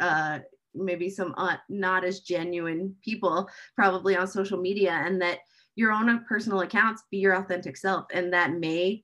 [0.00, 0.40] uh,
[0.74, 5.38] maybe some uh, not as genuine people probably on social media, and that
[5.76, 9.02] your own personal accounts be your authentic self, and that may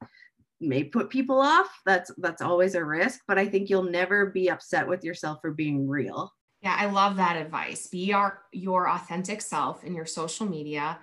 [0.60, 1.68] may put people off.
[1.84, 5.52] That's that's always a risk but i think you'll never be upset with yourself for
[5.52, 6.32] being real.
[6.62, 7.86] Yeah i love that advice.
[7.88, 10.98] Be your your authentic self in your social media.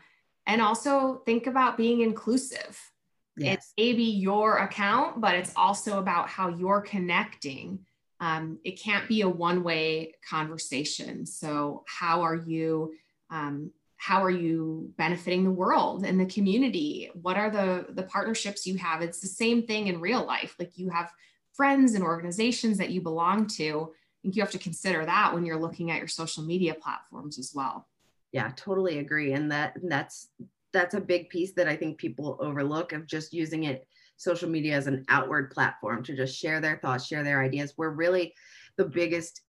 [0.48, 2.90] And also think about being inclusive
[3.38, 3.58] yes.
[3.58, 7.80] it's maybe your account but it's also about how you're connecting
[8.20, 12.94] um, it can't be a one-way conversation so how are you
[13.30, 18.65] um, how are you benefiting the world and the community what are the the partnerships
[18.65, 21.12] you have it's the same thing in real life like you have
[21.54, 23.91] friends and organizations that you belong to.
[23.91, 27.39] I think you have to consider that when you're looking at your social media platforms
[27.39, 27.88] as well.
[28.32, 29.34] Yeah, totally agree.
[29.34, 30.30] And that that's
[30.73, 34.75] that's a big piece that I think people overlook of just using it social media
[34.75, 37.73] as an outward platform to just share their thoughts, share their ideas.
[37.75, 38.34] Where really
[38.77, 39.41] the biggest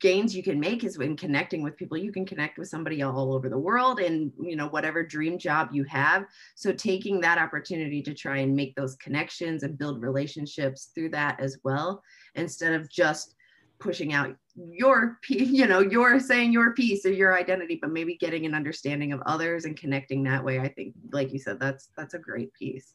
[0.00, 3.32] gains you can make is when connecting with people you can connect with somebody all
[3.32, 8.02] over the world and you know whatever dream job you have so taking that opportunity
[8.02, 12.02] to try and make those connections and build relationships through that as well
[12.34, 13.36] instead of just
[13.78, 18.46] pushing out your you know you're saying your piece or your identity but maybe getting
[18.46, 22.14] an understanding of others and connecting that way i think like you said that's that's
[22.14, 22.94] a great piece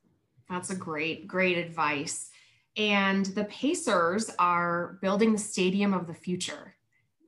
[0.49, 2.29] that's a great great advice
[2.77, 6.75] and the pacers are building the stadium of the future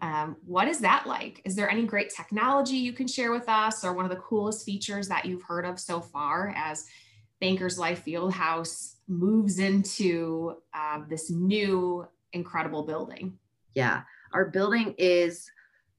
[0.03, 1.41] um, what is that like?
[1.45, 4.65] Is there any great technology you can share with us, or one of the coolest
[4.65, 6.87] features that you've heard of so far as
[7.39, 13.39] Bankers Life Fieldhouse moves into uh, this new incredible building?
[13.75, 14.01] Yeah,
[14.33, 15.49] our building is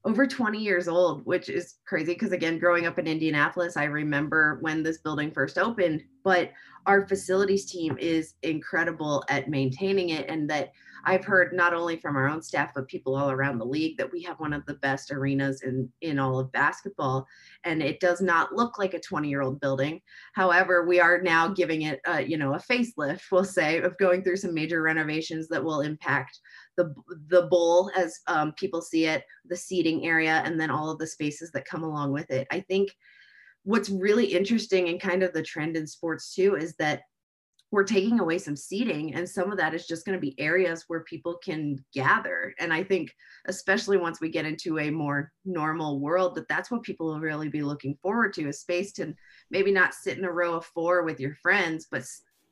[0.05, 4.59] over 20 years old, which is crazy because, again, growing up in Indianapolis, I remember
[4.61, 6.03] when this building first opened.
[6.23, 6.51] But
[6.85, 10.73] our facilities team is incredible at maintaining it, and that
[11.05, 14.11] I've heard not only from our own staff, but people all around the league that
[14.11, 17.27] we have one of the best arenas in, in all of basketball.
[17.63, 20.01] And it does not look like a 20 year old building.
[20.33, 24.23] However, we are now giving it, a, you know, a facelift, we'll say, of going
[24.23, 26.39] through some major renovations that will impact
[26.77, 26.93] the,
[27.27, 31.07] the bowl as um, people see it, the seating area, and then all of the
[31.07, 32.47] spaces that come along with it.
[32.51, 32.89] I think
[33.63, 37.01] what's really interesting and kind of the trend in sports too is that
[37.75, 40.85] we're taking away some seating and some of that is just going to be areas
[40.87, 43.13] where people can gather and i think
[43.47, 47.49] especially once we get into a more normal world that that's what people will really
[47.49, 49.13] be looking forward to a space to
[49.51, 52.05] maybe not sit in a row of four with your friends but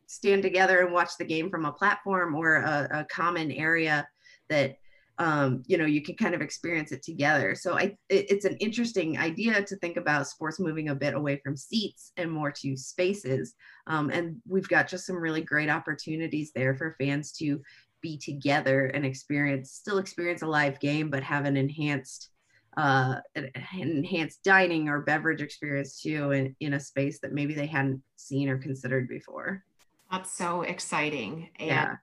[0.07, 4.05] stand together and watch the game from a platform or a, a common area
[4.49, 4.77] that
[5.19, 7.55] um, you know you can kind of experience it together.
[7.55, 11.39] So i it, it's an interesting idea to think about sports moving a bit away
[11.43, 13.53] from seats and more to spaces.
[13.87, 17.61] Um, and we've got just some really great opportunities there for fans to
[18.01, 22.29] be together and experience still experience a live game but have an enhanced
[22.75, 27.67] uh, an enhanced dining or beverage experience too in, in a space that maybe they
[27.67, 29.63] hadn't seen or considered before.
[30.11, 31.49] That's so exciting.
[31.59, 31.95] And yeah.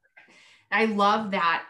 [0.70, 1.64] i love that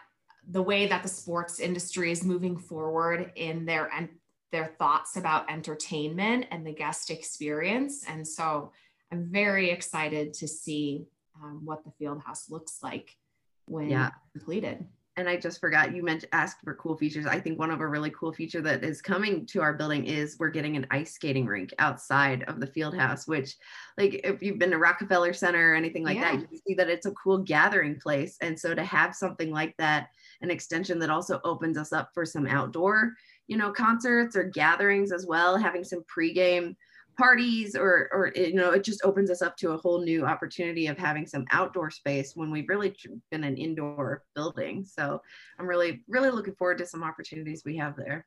[0.51, 4.09] the way that the sports industry is moving forward in their and
[4.51, 8.03] their thoughts about entertainment and the guest experience.
[8.07, 8.71] And so
[9.11, 11.05] I'm very excited to see
[11.41, 13.15] um, what the field house looks like
[13.65, 14.11] when yeah.
[14.33, 14.85] completed.
[15.17, 17.25] And I just forgot you mentioned asked for cool features.
[17.25, 20.37] I think one of a really cool feature that is coming to our building is
[20.39, 23.55] we're getting an ice skating rink outside of the field house, which
[23.97, 26.37] like if you've been to Rockefeller Center or anything like yeah.
[26.37, 28.37] that, you see that it's a cool gathering place.
[28.39, 30.07] And so to have something like that
[30.41, 33.13] an extension that also opens us up for some outdoor,
[33.47, 36.75] you know, concerts or gatherings as well, having some pregame
[37.21, 40.25] parties or or eh, you know it just opens us up to a whole new
[40.25, 42.95] opportunity of having some outdoor space when we've really
[43.29, 44.83] been an indoor building.
[44.83, 45.21] So
[45.59, 48.25] i'm really really looking forward to some opportunities we have there.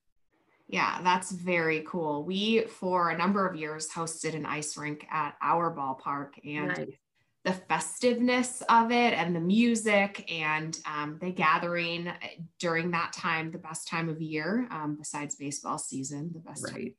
[0.69, 2.25] Yeah that's very cool.
[2.25, 7.04] We for a number of years hosted an ice rink at our ballpark and nice
[7.45, 12.11] the festiveness of it and the music and um, the gathering
[12.59, 16.95] during that time, the best time of year, um, besides baseball season, the best right.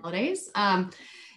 [0.00, 0.50] holidays.
[0.54, 0.90] Um,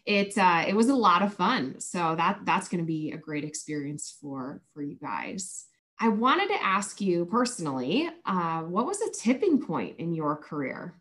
[0.06, 1.80] it uh, it was a lot of fun.
[1.80, 5.66] So that that's going to be a great experience for for you guys.
[6.00, 10.94] I wanted to ask you personally, uh, what was a tipping point in your career?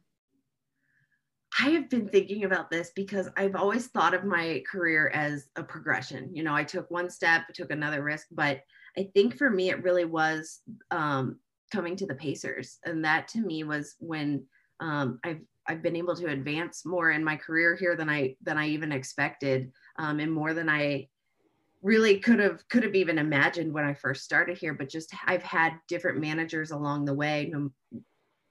[1.60, 5.62] I have been thinking about this because I've always thought of my career as a
[5.62, 6.34] progression.
[6.34, 8.62] You know, I took one step, took another risk, but
[8.98, 11.38] I think for me, it really was um,
[11.70, 12.78] coming to the Pacers.
[12.84, 14.44] And that to me was when
[14.80, 18.58] um, I've, I've been able to advance more in my career here than I, than
[18.58, 21.08] I even expected um, and more than I
[21.82, 25.42] really could have could have even imagined when I first started here but just I've
[25.42, 27.52] had different managers along the way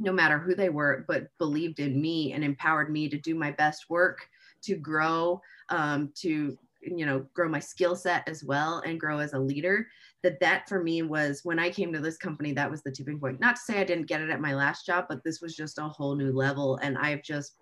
[0.03, 3.51] no matter who they were, but believed in me and empowered me to do my
[3.51, 4.27] best work,
[4.63, 9.31] to grow, um, to you know grow my skill set as well and grow as
[9.31, 9.87] a leader
[10.21, 13.17] that that for me was when i came to this company that was the tipping
[13.17, 13.39] point.
[13.39, 15.77] Not to say i didn't get it at my last job but this was just
[15.77, 17.55] a whole new level and i've just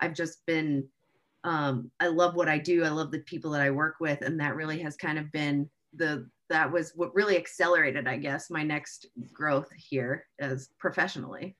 [0.00, 0.86] i've just been
[1.44, 4.38] um, i love what i do i love the people that i work with and
[4.38, 8.62] that really has kind of been the that was what really accelerated i guess my
[8.62, 11.56] next growth here as professionally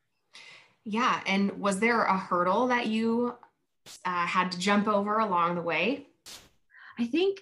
[0.86, 1.20] yeah.
[1.26, 3.34] And was there a hurdle that you
[4.06, 6.06] uh, had to jump over along the way?
[6.98, 7.40] I think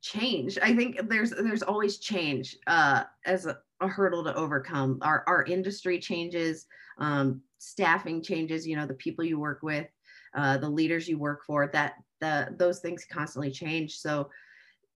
[0.00, 0.56] change.
[0.62, 4.98] I think there's there's always change uh, as a a hurdle to overcome.
[5.02, 6.66] Our, our industry changes,
[6.98, 9.86] um, staffing changes, you know, the people you work with,
[10.34, 13.96] uh, the leaders you work for, that the, those things constantly change.
[13.96, 14.30] So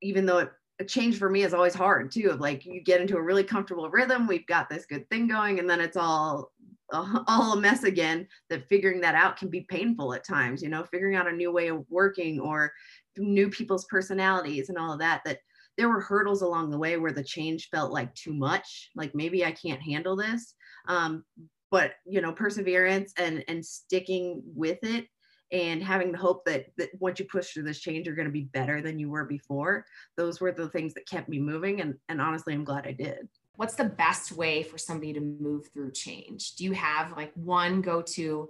[0.01, 2.99] even though it, a change for me is always hard too, of like you get
[2.99, 6.51] into a really comfortable rhythm, we've got this good thing going, and then it's all
[7.27, 10.83] all a mess again that figuring that out can be painful at times you know
[10.83, 12.71] figuring out a new way of working or
[13.17, 15.39] new people's personalities and all of that that
[15.77, 19.43] there were hurdles along the way where the change felt like too much like maybe
[19.43, 20.53] i can't handle this
[20.87, 21.23] um,
[21.71, 25.07] but you know perseverance and and sticking with it
[25.51, 28.31] and having the hope that, that once you push through this change you're going to
[28.31, 29.85] be better than you were before
[30.17, 33.27] those were the things that kept me moving and and honestly i'm glad i did
[33.57, 36.55] what's the best way for somebody to move through change?
[36.55, 38.49] Do you have like one go-to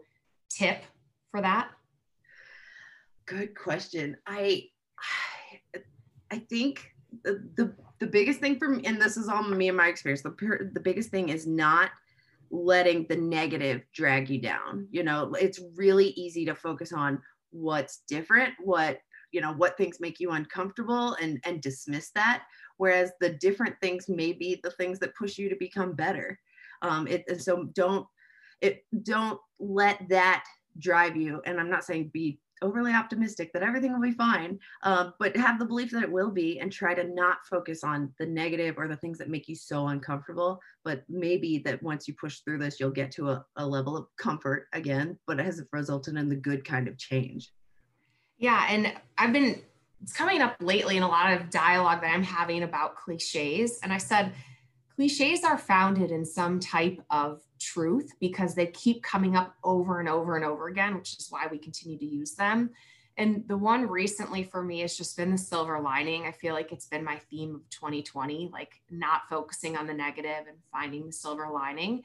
[0.50, 0.84] tip
[1.32, 1.70] for that?
[3.26, 4.18] Good question.
[4.26, 4.70] I
[6.32, 6.92] i think
[7.24, 10.22] the, the the biggest thing for me and this is all me and my experience
[10.22, 11.92] the, the biggest thing is not
[12.52, 15.34] letting the negative drag you down you know?
[15.36, 19.00] It's really easy to focus on what's different what
[19.36, 22.44] you know what things make you uncomfortable and and dismiss that
[22.78, 26.40] whereas the different things may be the things that push you to become better
[26.82, 28.08] um it and so don't
[28.62, 30.46] it don't let that
[30.80, 35.14] drive you and i'm not saying be overly optimistic that everything will be fine, um,
[35.20, 38.26] but have the belief that it will be and try to not focus on the
[38.26, 40.60] negative or the things that make you so uncomfortable.
[40.84, 44.08] But maybe that once you push through this, you'll get to a, a level of
[44.18, 47.52] comfort again, but it has resulted in the good kind of change.
[48.38, 48.66] Yeah.
[48.70, 49.62] And I've been,
[50.02, 53.80] it's coming up lately in a lot of dialogue that I'm having about cliches.
[53.82, 54.34] And I said,
[54.96, 60.10] cliches are founded in some type of truth because they keep coming up over and
[60.10, 62.72] over and over again, which is why we continue to use them.
[63.18, 66.26] And the one recently for me has just been the silver lining.
[66.26, 70.48] I feel like it's been my theme of 2020, like not focusing on the negative
[70.48, 72.04] and finding the silver lining.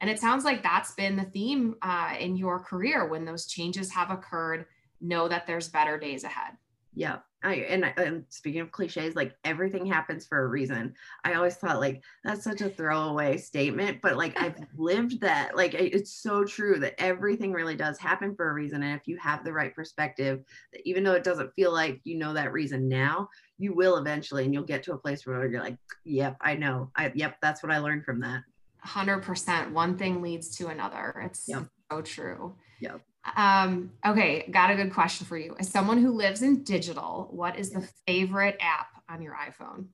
[0.00, 3.92] And it sounds like that's been the theme uh, in your career when those changes
[3.92, 4.66] have occurred.
[5.00, 6.56] Know that there's better days ahead.
[6.94, 7.18] Yeah.
[7.44, 10.94] I, and, and speaking of cliches, like everything happens for a reason.
[11.22, 15.54] I always thought like that's such a throwaway statement, but like I've lived that.
[15.54, 18.82] Like it's so true that everything really does happen for a reason.
[18.82, 20.42] And if you have the right perspective,
[20.72, 23.28] that even though it doesn't feel like you know that reason now,
[23.58, 26.90] you will eventually, and you'll get to a place where you're like, "Yep, I know.
[26.96, 28.42] I yep, that's what I learned from that."
[28.80, 29.72] Hundred percent.
[29.72, 31.22] One thing leads to another.
[31.24, 31.66] It's yep.
[31.92, 32.54] so true.
[32.80, 33.00] Yep.
[33.34, 35.56] Um, okay, got a good question for you.
[35.58, 39.86] As someone who lives in digital, what is the favorite app on your iPhone?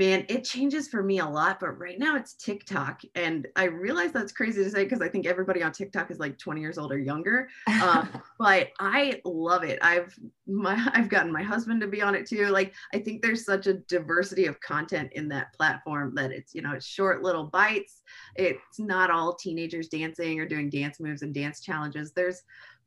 [0.00, 3.02] Man, it changes for me a lot, but right now it's TikTok.
[3.16, 6.38] And I realize that's crazy to say because I think everybody on TikTok is like
[6.38, 7.50] 20 years old or younger.
[7.82, 9.78] Um, but I love it.
[9.82, 12.46] I've my I've gotten my husband to be on it too.
[12.46, 16.62] Like I think there's such a diversity of content in that platform that it's, you
[16.62, 18.00] know, it's short little bites.
[18.36, 22.12] It's not all teenagers dancing or doing dance moves and dance challenges.
[22.12, 22.40] There's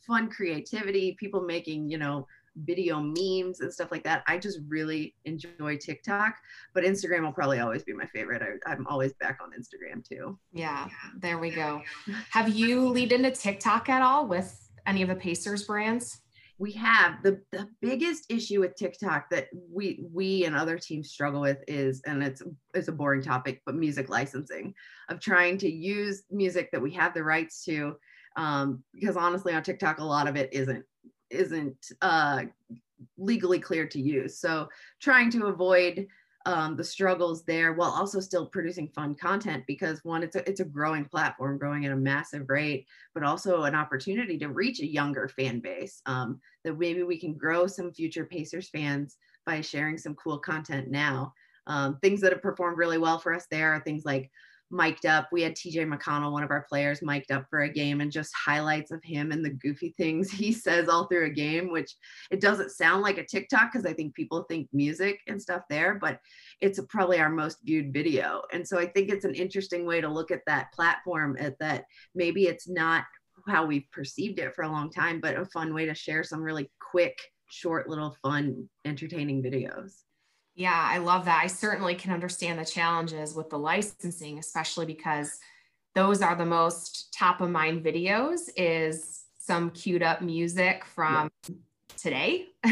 [0.07, 2.25] fun creativity, people making, you know,
[2.57, 4.23] video memes and stuff like that.
[4.27, 6.35] I just really enjoy TikTok,
[6.73, 8.41] but Instagram will probably always be my favorite.
[8.65, 10.37] I, am always back on Instagram too.
[10.51, 10.87] Yeah,
[11.19, 11.81] there we go.
[12.31, 16.19] Have you lead into TikTok at all with any of the Pacers brands?
[16.59, 21.41] We have the the biggest issue with TikTok that we we and other teams struggle
[21.41, 22.43] with is, and it's
[22.75, 24.73] it's a boring topic, but music licensing
[25.09, 27.95] of trying to use music that we have the rights to
[28.35, 30.85] um, because honestly on TikTok a lot of it isn't
[31.33, 32.43] isn't uh,
[33.17, 34.37] legally clear to use.
[34.37, 34.69] So
[35.01, 36.07] trying to avoid
[36.45, 40.59] um, the struggles there while also still producing fun content because one, it's a, it's
[40.59, 44.85] a growing platform, growing at a massive rate, but also an opportunity to reach a
[44.85, 49.97] younger fan base um, that maybe we can grow some future Pacers fans by sharing
[49.97, 51.33] some cool content now.
[51.65, 54.29] Um, things that have performed really well for us there are things like
[54.73, 55.29] mic'd up.
[55.31, 58.33] We had TJ McConnell, one of our players, mic'd up for a game and just
[58.33, 61.95] highlights of him and the goofy things he says all through a game, which
[62.31, 65.95] it doesn't sound like a TikTok because I think people think music and stuff there,
[65.95, 66.19] but
[66.59, 68.41] it's probably our most viewed video.
[68.51, 71.85] And so I think it's an interesting way to look at that platform at that
[72.15, 73.03] maybe it's not
[73.47, 76.41] how we've perceived it for a long time, but a fun way to share some
[76.41, 77.17] really quick,
[77.49, 80.03] short, little fun, entertaining videos.
[80.55, 81.41] Yeah, I love that.
[81.43, 85.39] I certainly can understand the challenges with the licensing, especially because
[85.95, 91.55] those are the most top of mind videos is some queued up music from yeah.
[91.97, 92.45] today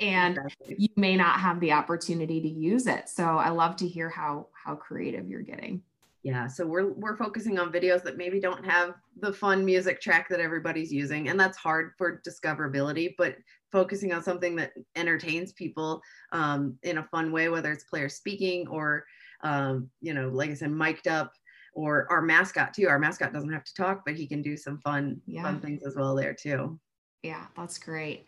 [0.00, 0.76] and exactly.
[0.78, 3.08] you may not have the opportunity to use it.
[3.08, 5.82] So I love to hear how how creative you're getting.
[6.22, 10.28] Yeah, so we're we're focusing on videos that maybe don't have the fun music track
[10.30, 13.36] that everybody's using and that's hard for discoverability, but
[13.72, 16.02] focusing on something that entertains people
[16.32, 19.04] um, in a fun way, whether it's player speaking or
[19.42, 21.32] um, you know, like I said, mic'd up
[21.74, 22.88] or our mascot too.
[22.88, 25.42] Our mascot doesn't have to talk, but he can do some fun, yeah.
[25.42, 26.80] fun things as well there too.
[27.22, 28.26] Yeah, that's great.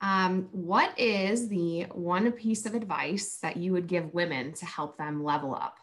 [0.00, 4.98] Um, what is the one piece of advice that you would give women to help
[4.98, 5.76] them level up?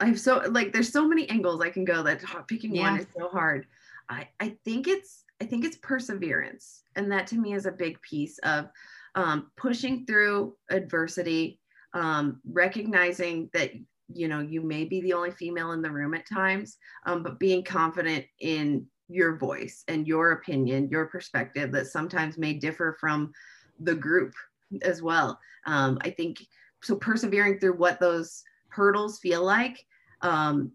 [0.00, 2.92] I have so like there's so many angles I can go that picking yeah.
[2.92, 3.66] one is so hard.
[4.08, 6.82] I, I think it's I think it's perseverance.
[6.96, 8.68] And that to me is a big piece of
[9.14, 11.60] um, pushing through adversity,
[11.94, 13.72] um, recognizing that
[14.10, 16.76] you know you may be the only female in the room at times,
[17.06, 22.52] um, but being confident in your voice and your opinion, your perspective that sometimes may
[22.52, 23.32] differ from
[23.80, 24.34] the group
[24.82, 25.38] as well.
[25.66, 26.38] Um, I think
[26.82, 29.84] so persevering through what those hurdles feel like
[30.20, 30.72] um,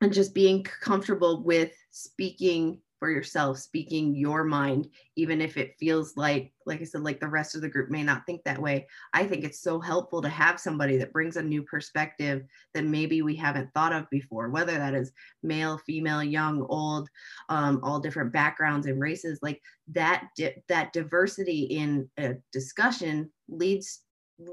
[0.00, 6.16] and just being comfortable with speaking for yourself speaking your mind even if it feels
[6.16, 8.86] like like i said like the rest of the group may not think that way.
[9.12, 12.44] I think it's so helpful to have somebody that brings a new perspective
[12.74, 17.08] that maybe we haven't thought of before whether that is male female young old
[17.48, 24.02] um, all different backgrounds and races like that di- that diversity in a discussion leads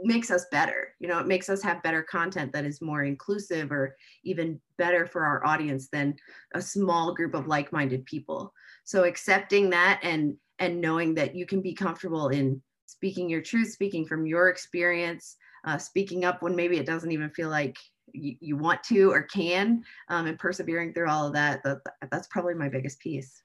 [0.03, 3.71] makes us better you know it makes us have better content that is more inclusive
[3.71, 6.15] or even better for our audience than
[6.53, 8.53] a small group of like-minded people.
[8.83, 13.71] So accepting that and and knowing that you can be comfortable in speaking your truth
[13.71, 17.75] speaking from your experience uh, speaking up when maybe it doesn't even feel like
[18.13, 21.79] you, you want to or can um, and persevering through all of that, that
[22.11, 23.41] that's probably my biggest piece.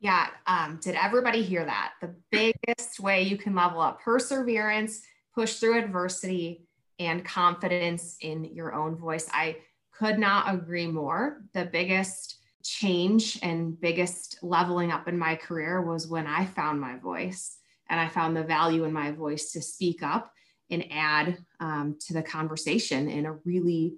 [0.00, 1.92] Yeah um, did everybody hear that?
[2.00, 5.00] The biggest way you can level up perseverance
[5.36, 6.66] push through adversity
[6.98, 9.28] and confidence in your own voice.
[9.32, 9.58] I
[9.96, 11.42] could not agree more.
[11.52, 16.96] The biggest change and biggest leveling up in my career was when I found my
[16.96, 17.58] voice
[17.88, 20.32] and I found the value in my voice to speak up
[20.70, 23.94] and add um, to the conversation in a really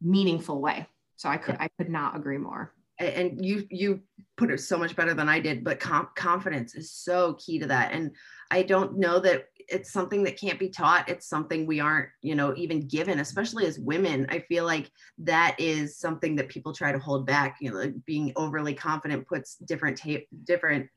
[0.00, 0.86] meaningful way.
[1.16, 2.74] So I could I could not agree more.
[2.98, 4.00] And you you
[4.36, 7.66] put it so much better than I did, but com- confidence is so key to
[7.66, 7.92] that.
[7.92, 8.16] And
[8.50, 11.08] I don't know that it's something that can't be taught.
[11.08, 14.26] It's something we aren't you know even given especially as women.
[14.28, 17.94] I feel like that is something that people try to hold back you know like
[18.04, 20.88] being overly confident puts different tape different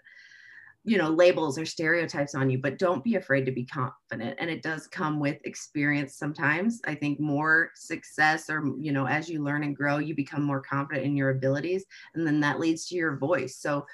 [0.84, 4.36] you know labels or stereotypes on you but don't be afraid to be confident.
[4.40, 6.82] And it does come with experience sometimes.
[6.86, 10.62] I think more success or you know as you learn and grow you become more
[10.62, 13.58] confident in your abilities and then that leads to your voice.
[13.58, 13.86] So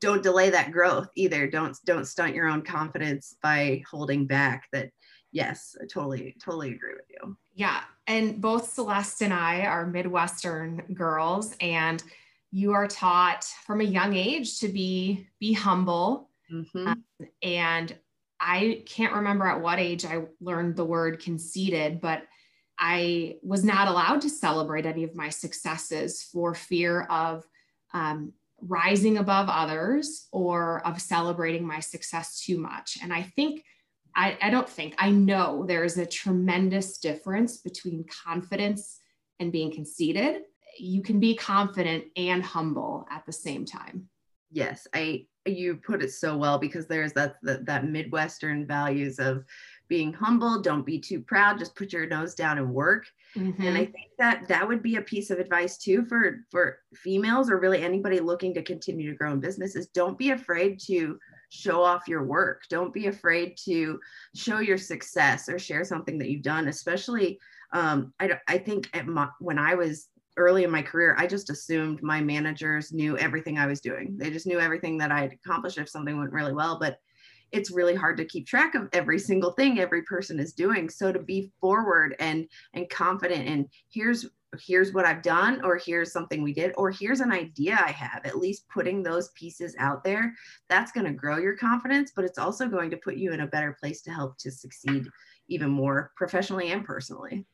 [0.00, 1.48] don't delay that growth either.
[1.48, 4.90] Don't don't stunt your own confidence by holding back that
[5.30, 7.36] yes i totally totally agree with you.
[7.54, 7.80] Yeah.
[8.06, 12.02] And both celeste and i are midwestern girls and
[12.50, 16.28] you are taught from a young age to be be humble.
[16.50, 16.88] Mm-hmm.
[16.88, 17.04] um,
[17.42, 17.94] and
[18.40, 22.22] i can't remember at what age i learned the word conceited but
[22.78, 27.44] i was not allowed to celebrate any of my successes for fear of
[27.92, 32.98] um, rising above others or of celebrating my success too much.
[33.02, 33.64] And I think,
[34.14, 38.98] I, I don't think, I know there is a tremendous difference between confidence
[39.38, 40.42] and being conceited.
[40.78, 44.08] You can be confident and humble at the same time.
[44.50, 49.44] Yes, I you put it so well because there's that that, that midwestern values of
[49.88, 53.06] being humble, don't be too proud, just put your nose down and work.
[53.36, 53.62] Mm-hmm.
[53.62, 53.92] And I mm-hmm.
[53.92, 57.82] think that that would be a piece of advice too for for females or really
[57.82, 61.18] anybody looking to continue to grow in business is don't be afraid to
[61.50, 62.62] show off your work.
[62.68, 63.98] Don't be afraid to
[64.34, 67.38] show your success or share something that you've done, especially
[67.72, 72.02] um, I, I think my, when I was early in my career, I just assumed
[72.02, 74.16] my managers knew everything I was doing.
[74.16, 76.78] They just knew everything that I had accomplished if something went really well.
[76.78, 76.98] But
[77.52, 80.88] it's really hard to keep track of every single thing every person is doing.
[80.88, 84.26] So to be forward and and confident and here's
[84.58, 88.24] here's what i've done or here's something we did or here's an idea i have
[88.24, 90.32] at least putting those pieces out there
[90.70, 93.46] that's going to grow your confidence but it's also going to put you in a
[93.46, 95.06] better place to help to succeed
[95.48, 97.46] even more professionally and personally.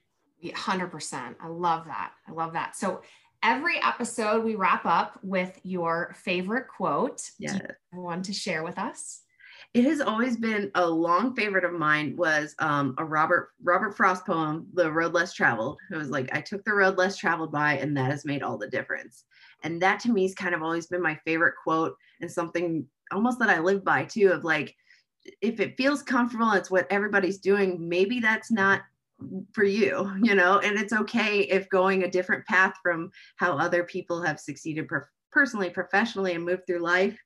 [0.45, 2.13] 100% i love that.
[2.29, 2.77] I love that.
[2.77, 3.01] So
[3.43, 7.23] every episode we wrap up with your favorite quote.
[7.39, 7.61] Yeah.
[7.93, 9.23] want to share with us
[9.75, 14.25] it has always been a long favorite of mine was um, a Robert Robert Frost
[14.25, 17.75] poem, "The Road Less Traveled." It was like I took the road less traveled by,
[17.79, 19.25] and that has made all the difference.
[19.65, 23.41] And that to me has kind of always been my favorite quote and something almost
[23.41, 24.31] that I live by too.
[24.31, 24.77] Of like,
[25.43, 27.89] if it feels comfortable, it's what everybody's doing.
[27.89, 28.83] Maybe that's not
[29.53, 30.61] for you, you know.
[30.61, 35.09] And it's okay if going a different path from how other people have succeeded per-
[35.33, 37.19] personally, professionally, and moved through life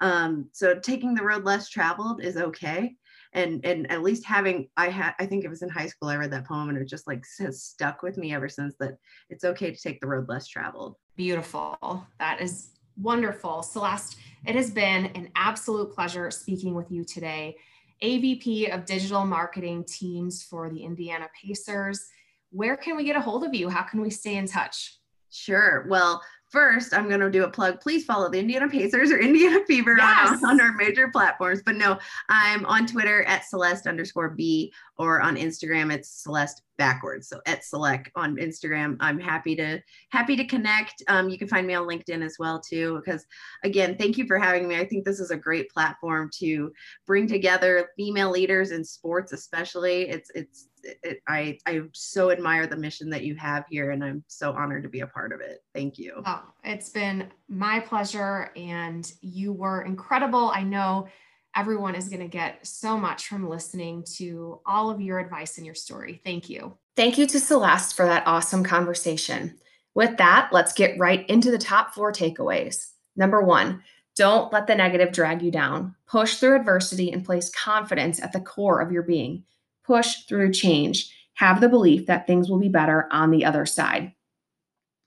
[0.00, 2.96] um, so taking the road less traveled is okay.
[3.32, 6.16] and and at least having i had i think it was in high school i
[6.16, 8.96] read that poem and it just like has stuck with me ever since that
[9.28, 10.96] it's okay to take the road less traveled.
[11.16, 12.06] Beautiful.
[12.18, 13.62] That is wonderful.
[13.62, 17.56] Celeste it has been an absolute pleasure speaking with you today.
[18.02, 22.06] Avp of digital marketing teams for the indiana pacers.
[22.50, 23.68] Where can we get a hold of you?
[23.68, 24.98] How can we stay in touch?
[25.30, 25.86] Sure.
[25.88, 26.20] Well,
[26.50, 27.80] first i'm going to do a plug.
[27.80, 30.42] Please follow the indiana pacers or indiana fever yes.
[30.42, 31.62] on, on, our major platforms.
[31.64, 31.98] But no
[32.28, 37.28] i'm on twitter at celeste underscore b or on instagram it's celeste backwards.
[37.28, 39.80] So at select on instagram i'm happy to
[40.10, 41.02] happy to connect.
[41.08, 43.24] Um, you can find me on linkedin as well too because
[43.64, 44.76] again thank you for having me.
[44.76, 46.72] I think this is a great platform to
[47.06, 50.08] bring together female leaders in sports especially.
[50.08, 54.24] It's it's it, I I so admire the mission that you have here, and I'm
[54.26, 55.62] so honored to be a part of it.
[55.74, 56.22] Thank you.
[56.24, 60.50] Oh, it's been my pleasure, and you were incredible.
[60.54, 61.08] I know
[61.56, 65.66] everyone is going to get so much from listening to all of your advice and
[65.66, 66.20] your story.
[66.24, 66.76] Thank you.
[66.96, 69.58] Thank you to Celeste for that awesome conversation.
[69.94, 72.90] With that, let's get right into the top four takeaways.
[73.16, 73.82] Number one,
[74.16, 75.94] don't let the negative drag you down.
[76.06, 79.44] Push through adversity and place confidence at the core of your being
[79.90, 81.12] push through change.
[81.34, 84.12] Have the belief that things will be better on the other side.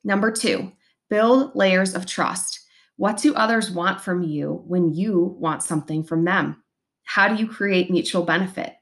[0.03, 0.73] Number two,
[1.09, 2.59] build layers of trust.
[2.97, 6.61] What do others want from you when you want something from them?
[7.05, 8.73] How do you create mutual benefit?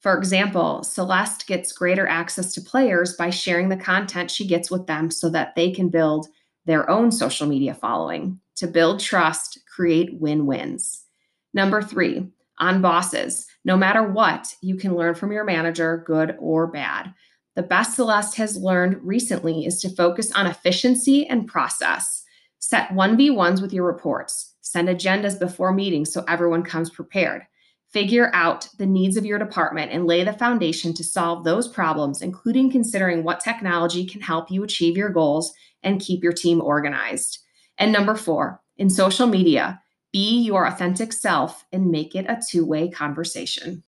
[0.00, 4.88] For example, Celeste gets greater access to players by sharing the content she gets with
[4.88, 6.26] them so that they can build
[6.66, 8.40] their own social media following.
[8.56, 11.04] To build trust, create win wins.
[11.52, 12.26] Number three,
[12.64, 13.46] on bosses.
[13.64, 17.12] No matter what, you can learn from your manager, good or bad.
[17.56, 22.24] The best Celeste has learned recently is to focus on efficiency and process.
[22.58, 24.54] Set 1v1s with your reports.
[24.62, 27.42] Send agendas before meetings so everyone comes prepared.
[27.92, 32.22] Figure out the needs of your department and lay the foundation to solve those problems,
[32.22, 35.52] including considering what technology can help you achieve your goals
[35.82, 37.38] and keep your team organized.
[37.78, 39.80] And number four, in social media,
[40.14, 43.82] be your authentic self and make it a two way conversation.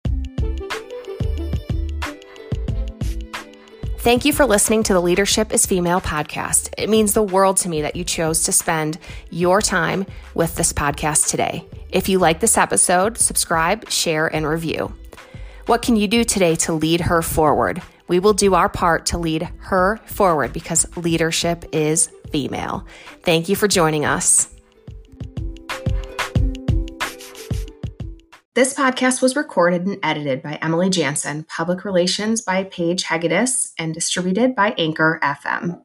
[4.01, 6.75] Thank you for listening to the Leadership is Female podcast.
[6.77, 8.99] It means the world to me that you chose to spend
[9.31, 10.05] your time
[10.35, 11.65] with this podcast today.
[11.91, 14.93] If you like this episode, subscribe, share, and review.
[15.67, 17.83] What can you do today to lead her forward?
[18.09, 22.85] We will do our part to lead her forward because leadership is female.
[23.23, 24.56] Thank you for joining us.
[28.57, 33.93] This podcast was recorded and edited by Emily Jansen, public relations by Paige Hegedus, and
[33.93, 35.83] distributed by Anchor FM.